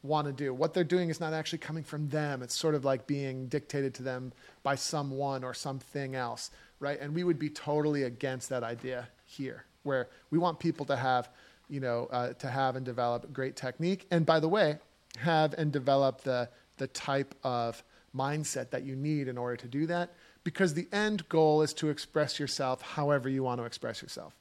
want 0.03 0.27
to 0.27 0.33
do. 0.33 0.53
What 0.53 0.73
they're 0.73 0.83
doing 0.83 1.09
is 1.09 1.19
not 1.19 1.33
actually 1.33 1.59
coming 1.59 1.83
from 1.83 2.09
them. 2.09 2.43
It's 2.43 2.53
sort 2.53 2.75
of 2.75 2.83
like 2.85 3.07
being 3.07 3.47
dictated 3.47 3.93
to 3.95 4.03
them 4.03 4.33
by 4.61 4.75
someone 4.75 5.43
or 5.43 5.53
something 5.53 6.13
else, 6.13 6.51
right? 6.79 6.99
And 6.99 7.15
we 7.15 7.23
would 7.23 7.39
be 7.39 7.49
totally 7.49 8.03
against 8.03 8.49
that 8.49 8.63
idea 8.63 9.07
here, 9.25 9.63
where 9.83 10.09
we 10.29 10.37
want 10.37 10.59
people 10.59 10.85
to 10.87 10.95
have, 10.97 11.29
you 11.69 11.79
know, 11.79 12.07
uh, 12.11 12.33
to 12.33 12.47
have 12.47 12.75
and 12.75 12.85
develop 12.85 13.31
great 13.31 13.55
technique. 13.55 14.05
And 14.11 14.25
by 14.25 14.39
the 14.41 14.49
way, 14.49 14.77
have 15.17 15.53
and 15.57 15.71
develop 15.71 16.21
the 16.21 16.49
the 16.77 16.87
type 16.87 17.35
of 17.43 17.83
mindset 18.15 18.71
that 18.71 18.83
you 18.83 18.95
need 18.95 19.27
in 19.27 19.37
order 19.37 19.55
to 19.55 19.67
do 19.67 19.85
that, 19.85 20.13
because 20.43 20.73
the 20.73 20.87
end 20.91 21.27
goal 21.29 21.61
is 21.61 21.73
to 21.73 21.89
express 21.89 22.39
yourself 22.39 22.81
however 22.81 23.29
you 23.29 23.43
want 23.43 23.59
to 23.59 23.65
express 23.65 24.01
yourself. 24.01 24.33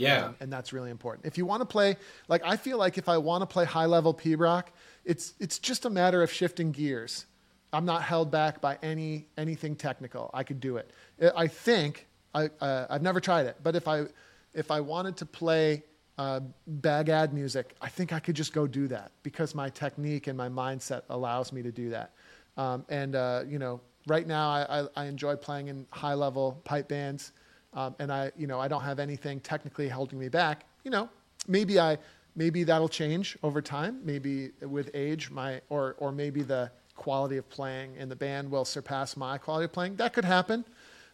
Yeah. 0.00 0.26
Um, 0.26 0.36
and 0.40 0.52
that's 0.52 0.72
really 0.72 0.90
important. 0.90 1.26
If 1.26 1.36
you 1.38 1.46
want 1.46 1.60
to 1.60 1.66
play, 1.66 1.96
like 2.28 2.42
I 2.44 2.56
feel 2.56 2.78
like 2.78 2.98
if 2.98 3.08
I 3.08 3.18
want 3.18 3.42
to 3.42 3.46
play 3.46 3.64
high 3.64 3.86
level 3.86 4.14
pibroch, 4.14 4.64
it's 5.04 5.34
it's 5.38 5.58
just 5.58 5.84
a 5.84 5.90
matter 5.90 6.22
of 6.22 6.32
shifting 6.32 6.72
gears. 6.72 7.26
I'm 7.72 7.84
not 7.84 8.02
held 8.02 8.30
back 8.30 8.60
by 8.60 8.78
any 8.82 9.26
anything 9.36 9.76
technical. 9.76 10.30
I 10.34 10.42
could 10.42 10.60
do 10.60 10.76
it. 10.78 10.90
I- 11.36 11.46
think 11.46 12.06
I 12.34 12.50
uh, 12.60 12.86
I've 12.90 13.02
never 13.02 13.20
tried 13.20 13.46
it, 13.46 13.56
but 13.62 13.76
if 13.76 13.86
I 13.86 14.06
if 14.54 14.70
I 14.70 14.80
wanted 14.80 15.16
to 15.18 15.26
play 15.26 15.84
uh, 16.18 16.40
Bagad 16.80 17.32
music, 17.32 17.74
I 17.80 17.88
think 17.88 18.12
I 18.12 18.20
could 18.20 18.34
just 18.36 18.52
go 18.52 18.66
do 18.66 18.88
that 18.88 19.12
because 19.22 19.54
my 19.54 19.68
technique 19.70 20.26
and 20.26 20.36
my 20.36 20.48
mindset 20.48 21.02
allows 21.08 21.52
me 21.52 21.62
to 21.62 21.72
do 21.72 21.90
that. 21.90 22.12
Um, 22.56 22.84
and 22.88 23.14
uh, 23.14 23.44
you 23.48 23.58
know, 23.58 23.80
right 24.06 24.26
now 24.26 24.50
I, 24.50 24.80
I, 24.80 24.88
I 24.96 25.04
enjoy 25.06 25.36
playing 25.36 25.68
in 25.68 25.86
high 25.90 26.14
level 26.14 26.60
pipe 26.64 26.88
bands, 26.88 27.32
um, 27.74 27.94
and 27.98 28.12
I 28.12 28.32
you 28.36 28.46
know 28.46 28.60
I 28.60 28.68
don't 28.68 28.82
have 28.82 28.98
anything 28.98 29.40
technically 29.40 29.88
holding 29.88 30.18
me 30.18 30.28
back. 30.28 30.64
You 30.84 30.90
know, 30.90 31.08
maybe 31.46 31.78
I 31.78 31.98
maybe 32.36 32.64
that'll 32.64 32.88
change 32.88 33.36
over 33.42 33.60
time. 33.62 34.00
Maybe 34.04 34.50
with 34.60 34.90
age, 34.94 35.30
my 35.30 35.60
or 35.68 35.96
or 35.98 36.12
maybe 36.12 36.42
the 36.42 36.70
quality 36.96 37.36
of 37.38 37.48
playing 37.48 37.96
in 37.96 38.08
the 38.08 38.16
band 38.16 38.50
will 38.50 38.64
surpass 38.64 39.16
my 39.16 39.38
quality 39.38 39.64
of 39.64 39.72
playing. 39.72 39.96
That 39.96 40.12
could 40.12 40.24
happen. 40.24 40.64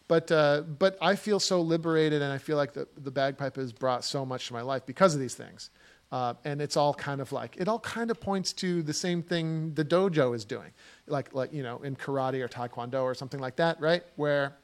But 0.08 0.30
uh, 0.30 0.62
but 0.78 0.96
I 1.00 1.16
feel 1.16 1.40
so 1.40 1.60
liberated, 1.60 2.22
and 2.22 2.32
I 2.32 2.38
feel 2.38 2.56
like 2.56 2.72
the 2.72 2.86
the 2.98 3.10
bagpipe 3.10 3.56
has 3.56 3.72
brought 3.72 4.04
so 4.04 4.24
much 4.24 4.48
to 4.48 4.52
my 4.52 4.62
life 4.62 4.86
because 4.86 5.14
of 5.14 5.20
these 5.20 5.34
things. 5.34 5.70
Uh, 6.12 6.34
and 6.44 6.62
it's 6.62 6.76
all 6.76 6.94
kind 6.94 7.20
of 7.20 7.32
like 7.32 7.56
it 7.56 7.66
all 7.66 7.80
kind 7.80 8.12
of 8.12 8.20
points 8.20 8.52
to 8.52 8.82
the 8.84 8.92
same 8.92 9.22
thing 9.22 9.74
the 9.74 9.84
dojo 9.84 10.34
is 10.36 10.44
doing, 10.44 10.70
like 11.08 11.34
like 11.34 11.52
you 11.52 11.64
know 11.64 11.78
in 11.78 11.96
karate 11.96 12.40
or 12.40 12.48
taekwondo 12.48 13.02
or 13.02 13.14
something 13.14 13.40
like 13.40 13.56
that, 13.56 13.80
right? 13.80 14.04
Where 14.14 14.56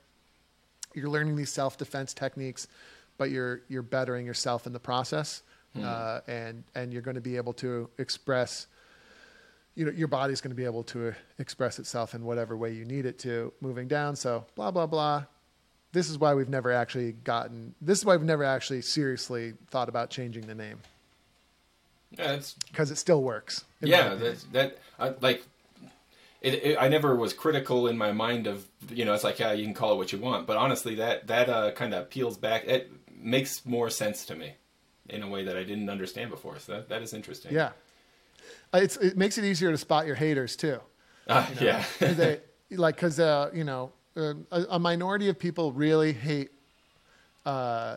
you're 0.94 1.08
learning 1.08 1.36
these 1.36 1.50
self 1.50 1.78
defense 1.78 2.14
techniques, 2.14 2.68
but 3.18 3.30
you're 3.30 3.62
you're 3.68 3.82
bettering 3.82 4.26
yourself 4.26 4.66
in 4.66 4.72
the 4.72 4.80
process, 4.80 5.42
uh, 5.80 6.20
and 6.26 6.64
and 6.74 6.92
you're 6.92 7.02
going 7.02 7.14
to 7.14 7.20
be 7.20 7.36
able 7.36 7.52
to 7.54 7.88
express 7.98 8.66
you 9.74 9.84
know 9.84 9.92
your 9.92 10.08
body's 10.08 10.40
going 10.40 10.50
to 10.50 10.56
be 10.56 10.64
able 10.64 10.82
to 10.84 11.14
express 11.38 11.78
itself 11.78 12.14
in 12.14 12.24
whatever 12.24 12.56
way 12.56 12.72
you 12.72 12.84
need 12.84 13.06
it 13.06 13.18
to 13.20 13.52
moving 13.60 13.88
down. 13.88 14.16
So 14.16 14.44
blah 14.54 14.70
blah 14.70 14.86
blah. 14.86 15.24
This 15.92 16.08
is 16.08 16.18
why 16.18 16.34
we've 16.34 16.48
never 16.48 16.72
actually 16.72 17.12
gotten 17.12 17.74
this 17.80 17.98
is 17.98 18.04
why 18.04 18.16
we've 18.16 18.26
never 18.26 18.44
actually 18.44 18.82
seriously 18.82 19.54
thought 19.70 19.88
about 19.88 20.10
changing 20.10 20.46
the 20.46 20.54
name. 20.54 20.78
Yeah, 22.18 22.38
because 22.70 22.90
it 22.90 22.96
still 22.96 23.22
works 23.22 23.64
yeah 23.80 24.14
that 24.14 24.44
that 24.52 24.78
uh, 24.98 25.12
like 25.20 25.42
it, 26.42 26.54
it, 26.54 26.76
I 26.78 26.88
never 26.88 27.14
was 27.16 27.32
critical 27.32 27.86
in 27.88 27.96
my 27.96 28.12
mind 28.12 28.46
of 28.46 28.66
you 28.90 29.04
know 29.06 29.14
it's 29.14 29.24
like 29.24 29.38
yeah 29.38 29.52
you 29.52 29.64
can 29.64 29.74
call 29.74 29.92
it 29.92 29.96
what 29.96 30.12
you 30.12 30.18
want. 30.18 30.46
But 30.46 30.56
honestly 30.58 30.94
that 30.96 31.26
that 31.28 31.48
uh, 31.48 31.70
kind 31.72 31.94
of 31.94 32.10
peels 32.10 32.36
back 32.36 32.64
it 32.66 32.90
makes 33.14 33.64
more 33.64 33.88
sense 33.88 34.26
to 34.26 34.34
me 34.34 34.54
in 35.08 35.22
a 35.22 35.28
way 35.28 35.44
that 35.44 35.56
I 35.56 35.62
didn't 35.62 35.88
understand 35.88 36.30
before. 36.30 36.58
So 36.58 36.72
that, 36.72 36.88
that 36.88 37.02
is 37.02 37.12
interesting. 37.14 37.52
Yeah. 37.54 37.70
Uh, 38.74 38.78
it's, 38.78 38.96
it 38.96 39.16
makes 39.16 39.38
it 39.38 39.44
easier 39.44 39.70
to 39.70 39.78
spot 39.78 40.06
your 40.06 40.16
haters 40.16 40.56
too. 40.56 40.80
Uh, 41.28 41.46
yeah. 41.60 41.84
'Cause 41.98 42.16
they, 42.16 42.40
like 42.70 42.96
because 42.96 43.20
uh, 43.20 43.50
you 43.54 43.64
know 43.64 43.92
a, 44.16 44.34
a 44.70 44.78
minority 44.78 45.28
of 45.28 45.38
people 45.38 45.72
really 45.72 46.12
hate 46.12 46.50
uh, 47.46 47.96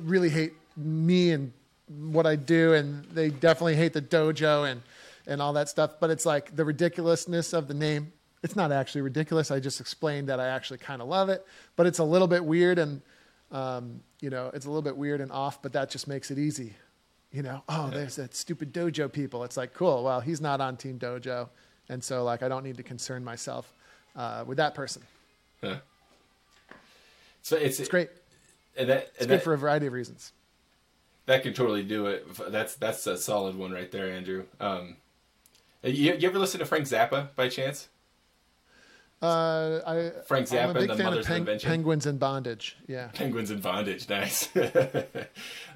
really 0.00 0.28
hate 0.28 0.52
me 0.76 1.30
and 1.32 1.52
what 1.88 2.26
I 2.26 2.36
do, 2.36 2.74
and 2.74 3.04
they 3.06 3.30
definitely 3.30 3.76
hate 3.76 3.92
the 3.92 4.02
dojo 4.02 4.70
and 4.70 4.82
and 5.26 5.40
all 5.42 5.52
that 5.54 5.68
stuff. 5.68 5.92
But 6.00 6.10
it's 6.10 6.26
like 6.26 6.54
the 6.54 6.64
ridiculousness 6.64 7.52
of 7.52 7.68
the 7.68 7.74
name. 7.74 8.12
It's 8.42 8.56
not 8.56 8.72
actually 8.72 9.00
ridiculous. 9.00 9.50
I 9.50 9.58
just 9.60 9.80
explained 9.80 10.28
that 10.28 10.38
I 10.40 10.48
actually 10.48 10.78
kind 10.78 11.00
of 11.00 11.08
love 11.08 11.28
it, 11.30 11.46
but 11.76 11.86
it's 11.86 11.98
a 11.98 12.04
little 12.04 12.28
bit 12.28 12.44
weird 12.44 12.78
and 12.78 13.00
um, 13.52 14.00
you 14.20 14.30
know 14.30 14.50
it's 14.52 14.66
a 14.66 14.68
little 14.68 14.82
bit 14.82 14.96
weird 14.96 15.20
and 15.20 15.32
off. 15.32 15.62
But 15.62 15.72
that 15.72 15.88
just 15.90 16.06
makes 16.08 16.30
it 16.30 16.38
easy. 16.38 16.74
You 17.32 17.42
know, 17.42 17.62
oh, 17.68 17.90
there's 17.90 18.16
that 18.16 18.34
stupid 18.34 18.72
dojo 18.72 19.10
people. 19.12 19.42
It's 19.44 19.56
like 19.56 19.74
cool. 19.74 20.04
Well, 20.04 20.20
he's 20.20 20.40
not 20.40 20.60
on 20.60 20.76
Team 20.76 20.98
Dojo, 21.00 21.48
and 21.88 22.02
so 22.04 22.22
like 22.22 22.42
I 22.44 22.48
don't 22.48 22.62
need 22.62 22.76
to 22.76 22.82
concern 22.84 23.24
myself 23.24 23.72
uh, 24.14 24.44
with 24.46 24.58
that 24.58 24.74
person. 24.74 25.02
Huh. 25.60 25.76
so 27.42 27.56
it's 27.56 27.80
It's 27.80 27.88
great. 27.88 28.10
and 28.76 28.88
that, 28.88 29.08
It's 29.14 29.20
and 29.20 29.28
good 29.28 29.38
that, 29.40 29.44
for 29.44 29.54
a 29.54 29.58
variety 29.58 29.86
of 29.86 29.92
reasons. 29.94 30.32
that 31.26 31.42
could 31.42 31.56
totally 31.56 31.82
do 31.82 32.06
it 32.06 32.26
that's 32.50 32.76
that's 32.76 33.06
a 33.06 33.16
solid 33.16 33.56
one 33.56 33.72
right 33.72 33.90
there 33.90 34.10
Andrew 34.10 34.44
um 34.60 34.96
you, 35.84 36.14
you 36.14 36.28
ever 36.28 36.38
listen 36.38 36.60
to 36.60 36.66
Frank 36.66 36.86
Zappa 36.86 37.28
by 37.36 37.48
chance 37.48 37.88
Uh, 39.22 39.80
I, 39.86 40.12
Frank 40.26 40.52
I'm 40.52 40.58
Zappa 40.58 40.70
a 40.70 40.74
big 40.74 40.88
the 40.88 40.96
fan 40.96 41.04
Mothers 41.06 41.26
of 41.26 41.32
Invention. 41.36 41.68
Penguins 41.70 42.06
in 42.06 42.18
Bondage. 42.18 42.76
Yeah. 42.86 43.08
Penguins 43.14 43.50
in 43.50 43.60
bondage, 43.60 44.08
nice. 44.08 44.54
uh, 44.56 45.04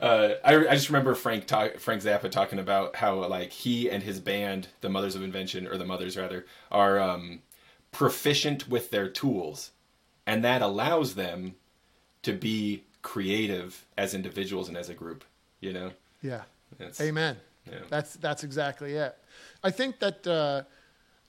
I, 0.00 0.68
I 0.68 0.74
just 0.74 0.88
remember 0.90 1.14
Frank 1.14 1.46
talk, 1.46 1.78
Frank 1.78 2.02
Zappa 2.02 2.30
talking 2.30 2.58
about 2.58 2.96
how 2.96 3.24
like 3.26 3.50
he 3.50 3.90
and 3.90 4.02
his 4.02 4.20
band, 4.20 4.68
the 4.82 4.88
Mothers 4.90 5.14
of 5.14 5.22
Invention, 5.22 5.66
or 5.66 5.76
the 5.78 5.86
Mothers 5.86 6.16
rather, 6.16 6.44
are 6.70 6.98
um, 7.00 7.40
proficient 7.92 8.68
with 8.68 8.90
their 8.90 9.08
tools, 9.08 9.70
and 10.26 10.44
that 10.44 10.60
allows 10.60 11.14
them 11.14 11.54
to 12.22 12.32
be 12.34 12.82
creative 13.00 13.86
as 13.96 14.12
individuals 14.12 14.68
and 14.68 14.76
as 14.76 14.88
a 14.90 14.94
group. 14.94 15.24
You 15.60 15.72
know, 15.72 15.90
Yeah. 16.22 16.42
Amen. 17.00 17.36
Yeah. 17.70 17.78
That's 17.88 18.14
that's 18.14 18.44
exactly 18.44 18.94
it. 18.94 19.16
I 19.62 19.70
think 19.70 19.98
that 20.00 20.26
uh, 20.26 20.62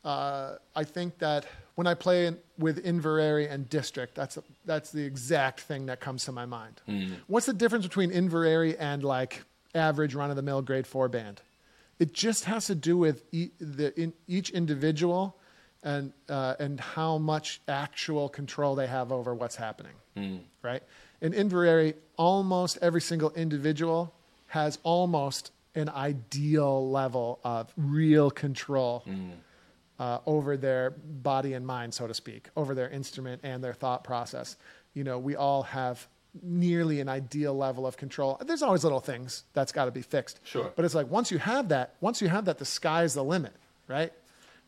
uh, 0.08 0.56
I 0.76 0.84
think 0.84 1.18
that 1.20 1.46
when 1.76 1.88
I 1.88 1.94
play 1.94 2.26
in, 2.28 2.38
with 2.58 2.84
Inveraray 2.84 3.50
and 3.52 3.70
District, 3.70 4.16
that's 4.16 4.38
that's 4.66 4.92
the 4.92 5.04
exact 5.04 5.62
thing 5.62 5.86
that 5.88 6.00
comes 6.00 6.26
to 6.26 6.32
my 6.32 6.46
mind. 6.46 6.82
What's 7.28 7.46
the 7.46 7.54
difference 7.54 7.86
between 7.86 8.12
Inveraray 8.12 8.76
and 8.80 9.04
like 9.04 9.44
average 9.76 10.16
run 10.16 10.30
of 10.30 10.36
the 10.36 10.42
mill 10.42 10.62
grade 10.62 10.88
four 10.88 11.08
band? 11.10 11.42
It 12.00 12.14
just 12.14 12.46
has 12.46 12.68
to 12.68 12.76
do 12.76 12.98
with 12.98 13.24
e- 13.34 13.52
the 13.60 13.94
in, 14.00 14.14
each 14.28 14.50
individual 14.52 15.36
and 15.84 16.14
uh, 16.30 16.56
and 16.60 16.80
how 16.80 17.18
much 17.18 17.62
actual 17.68 18.30
control 18.30 18.76
they 18.76 18.88
have 18.88 19.12
over 19.12 19.34
what's 19.36 19.56
happening. 19.56 19.94
Right? 20.62 20.84
In 21.22 21.34
Inveraray, 21.34 21.96
almost 22.18 22.78
every 22.82 23.02
single 23.02 23.32
individual 23.32 24.14
has 24.48 24.80
almost 24.84 25.52
an 25.76 25.90
ideal 25.90 26.90
level 26.90 27.40
of 27.44 27.72
real 27.78 28.32
control 28.32 29.06
uh, 30.00 30.20
over 30.26 30.58
their 30.58 30.92
body 30.92 31.54
and 31.54 31.66
mind, 31.66 31.94
so 31.94 32.08
to 32.08 32.14
speak, 32.14 32.50
over 32.56 32.74
their 32.74 32.90
instrument 32.90 33.42
and 33.44 33.64
their 33.64 33.74
thought 33.74 34.04
process. 34.04 34.56
You 34.94 35.04
know, 35.04 35.20
we 35.20 35.36
all 35.36 35.64
have 35.64 36.08
nearly 36.42 37.00
an 37.00 37.10
ideal 37.10 37.56
level 37.56 37.86
of 37.86 37.98
control. 37.98 38.40
There's 38.46 38.62
always 38.62 38.84
little 38.84 39.00
things 39.00 39.44
that's 39.54 39.72
got 39.72 39.86
to 39.86 39.92
be 39.92 40.02
fixed. 40.02 40.40
Sure. 40.44 40.72
But 40.76 40.86
it's 40.86 40.96
like 40.96 41.10
once 41.10 41.32
you 41.32 41.38
have 41.40 41.70
that, 41.70 41.96
once 42.02 42.22
you 42.22 42.30
have 42.30 42.46
that, 42.46 42.58
the 42.60 42.66
sky's 42.66 43.14
the 43.14 43.24
limit, 43.24 43.54
right? 43.88 44.14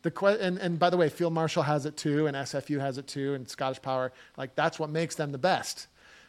The 0.02 0.10
que- 0.10 0.38
and, 0.40 0.58
and 0.58 0.78
by 0.78 0.90
the 0.90 0.96
way, 0.96 1.08
Field 1.08 1.32
Marshal 1.32 1.62
has 1.62 1.86
it 1.86 1.96
too, 1.96 2.26
and 2.26 2.36
SFU 2.36 2.80
has 2.80 2.98
it 2.98 3.06
too, 3.06 3.34
and 3.34 3.48
Scottish 3.48 3.80
Power. 3.80 4.12
Like 4.36 4.54
that's 4.54 4.78
what 4.78 4.90
makes 4.90 5.14
them 5.14 5.30
the 5.32 5.38
best. 5.38 5.86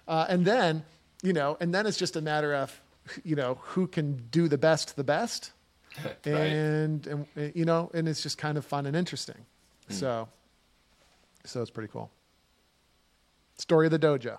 Uh, 0.07 0.25
and 0.29 0.45
then, 0.45 0.83
you 1.23 1.33
know, 1.33 1.57
and 1.59 1.73
then 1.73 1.85
it's 1.87 1.97
just 1.97 2.15
a 2.15 2.21
matter 2.21 2.53
of, 2.53 2.79
you 3.23 3.35
know, 3.35 3.57
who 3.61 3.87
can 3.87 4.17
do 4.31 4.47
the 4.47 4.57
best 4.57 4.95
the 4.95 5.03
best 5.03 5.51
Right. 6.03 6.27
and, 6.27 7.05
and 7.07 7.51
you 7.55 7.65
know, 7.65 7.91
and 7.93 8.07
it's 8.07 8.23
just 8.23 8.37
kind 8.37 8.57
of 8.57 8.65
fun 8.65 8.85
and 8.85 8.95
interesting. 8.95 9.45
Hmm. 9.87 9.93
So, 9.93 10.29
so 11.45 11.61
it's 11.61 11.71
pretty 11.71 11.91
cool. 11.91 12.09
Story 13.57 13.85
of 13.87 13.91
the 13.91 13.99
dojo. 13.99 14.37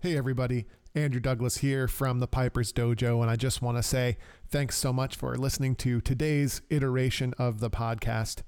Hey 0.00 0.16
everybody, 0.16 0.66
Andrew 0.94 1.20
Douglas 1.20 1.58
here 1.58 1.86
from 1.86 2.18
the 2.18 2.26
Piper's 2.26 2.72
Dojo, 2.72 3.20
and 3.20 3.30
I 3.30 3.36
just 3.36 3.62
want 3.62 3.78
to 3.78 3.82
say 3.82 4.16
thanks 4.48 4.76
so 4.76 4.92
much 4.92 5.14
for 5.14 5.36
listening 5.36 5.76
to 5.76 6.00
today's 6.00 6.62
iteration 6.70 7.34
of 7.38 7.60
the 7.60 7.70
podcast. 7.70 8.42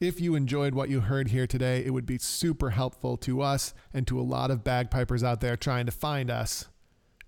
If 0.00 0.20
you 0.20 0.34
enjoyed 0.34 0.74
what 0.74 0.90
you 0.90 1.00
heard 1.00 1.28
here 1.28 1.46
today, 1.46 1.82
it 1.84 1.90
would 1.90 2.06
be 2.06 2.18
super 2.18 2.70
helpful 2.70 3.16
to 3.18 3.40
us 3.40 3.72
and 3.92 4.06
to 4.06 4.20
a 4.20 4.22
lot 4.22 4.50
of 4.50 4.62
bagpipers 4.62 5.24
out 5.24 5.40
there 5.40 5.56
trying 5.56 5.86
to 5.86 5.92
find 5.92 6.30
us 6.30 6.68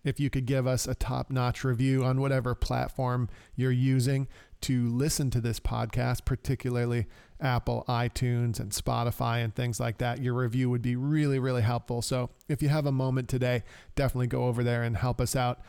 if 0.04 0.18
you 0.18 0.30
could 0.30 0.46
give 0.46 0.66
us 0.66 0.86
a 0.86 0.94
top 0.94 1.30
notch 1.30 1.64
review 1.64 2.04
on 2.04 2.20
whatever 2.20 2.54
platform 2.54 3.28
you're 3.56 3.70
using 3.70 4.28
to 4.62 4.88
listen 4.88 5.30
to 5.30 5.40
this 5.40 5.60
podcast, 5.60 6.24
particularly 6.24 7.06
Apple, 7.40 7.84
iTunes, 7.88 8.60
and 8.60 8.70
Spotify, 8.70 9.42
and 9.42 9.54
things 9.54 9.80
like 9.80 9.98
that. 9.98 10.22
Your 10.22 10.34
review 10.34 10.68
would 10.68 10.82
be 10.82 10.96
really, 10.96 11.38
really 11.38 11.62
helpful. 11.62 12.02
So 12.02 12.30
if 12.48 12.62
you 12.62 12.68
have 12.68 12.86
a 12.86 12.92
moment 12.92 13.28
today, 13.28 13.62
definitely 13.94 14.26
go 14.26 14.44
over 14.44 14.62
there 14.62 14.82
and 14.82 14.96
help 14.96 15.20
us 15.20 15.34
out. 15.34 15.60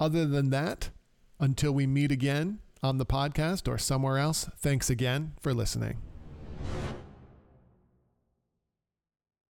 Other 0.00 0.26
than 0.26 0.50
that, 0.50 0.90
until 1.38 1.72
we 1.72 1.86
meet 1.86 2.10
again 2.10 2.60
on 2.82 2.98
the 2.98 3.06
podcast 3.06 3.68
or 3.68 3.78
somewhere 3.78 4.18
else, 4.18 4.48
thanks 4.58 4.88
again 4.88 5.32
for 5.40 5.52
listening. 5.52 5.98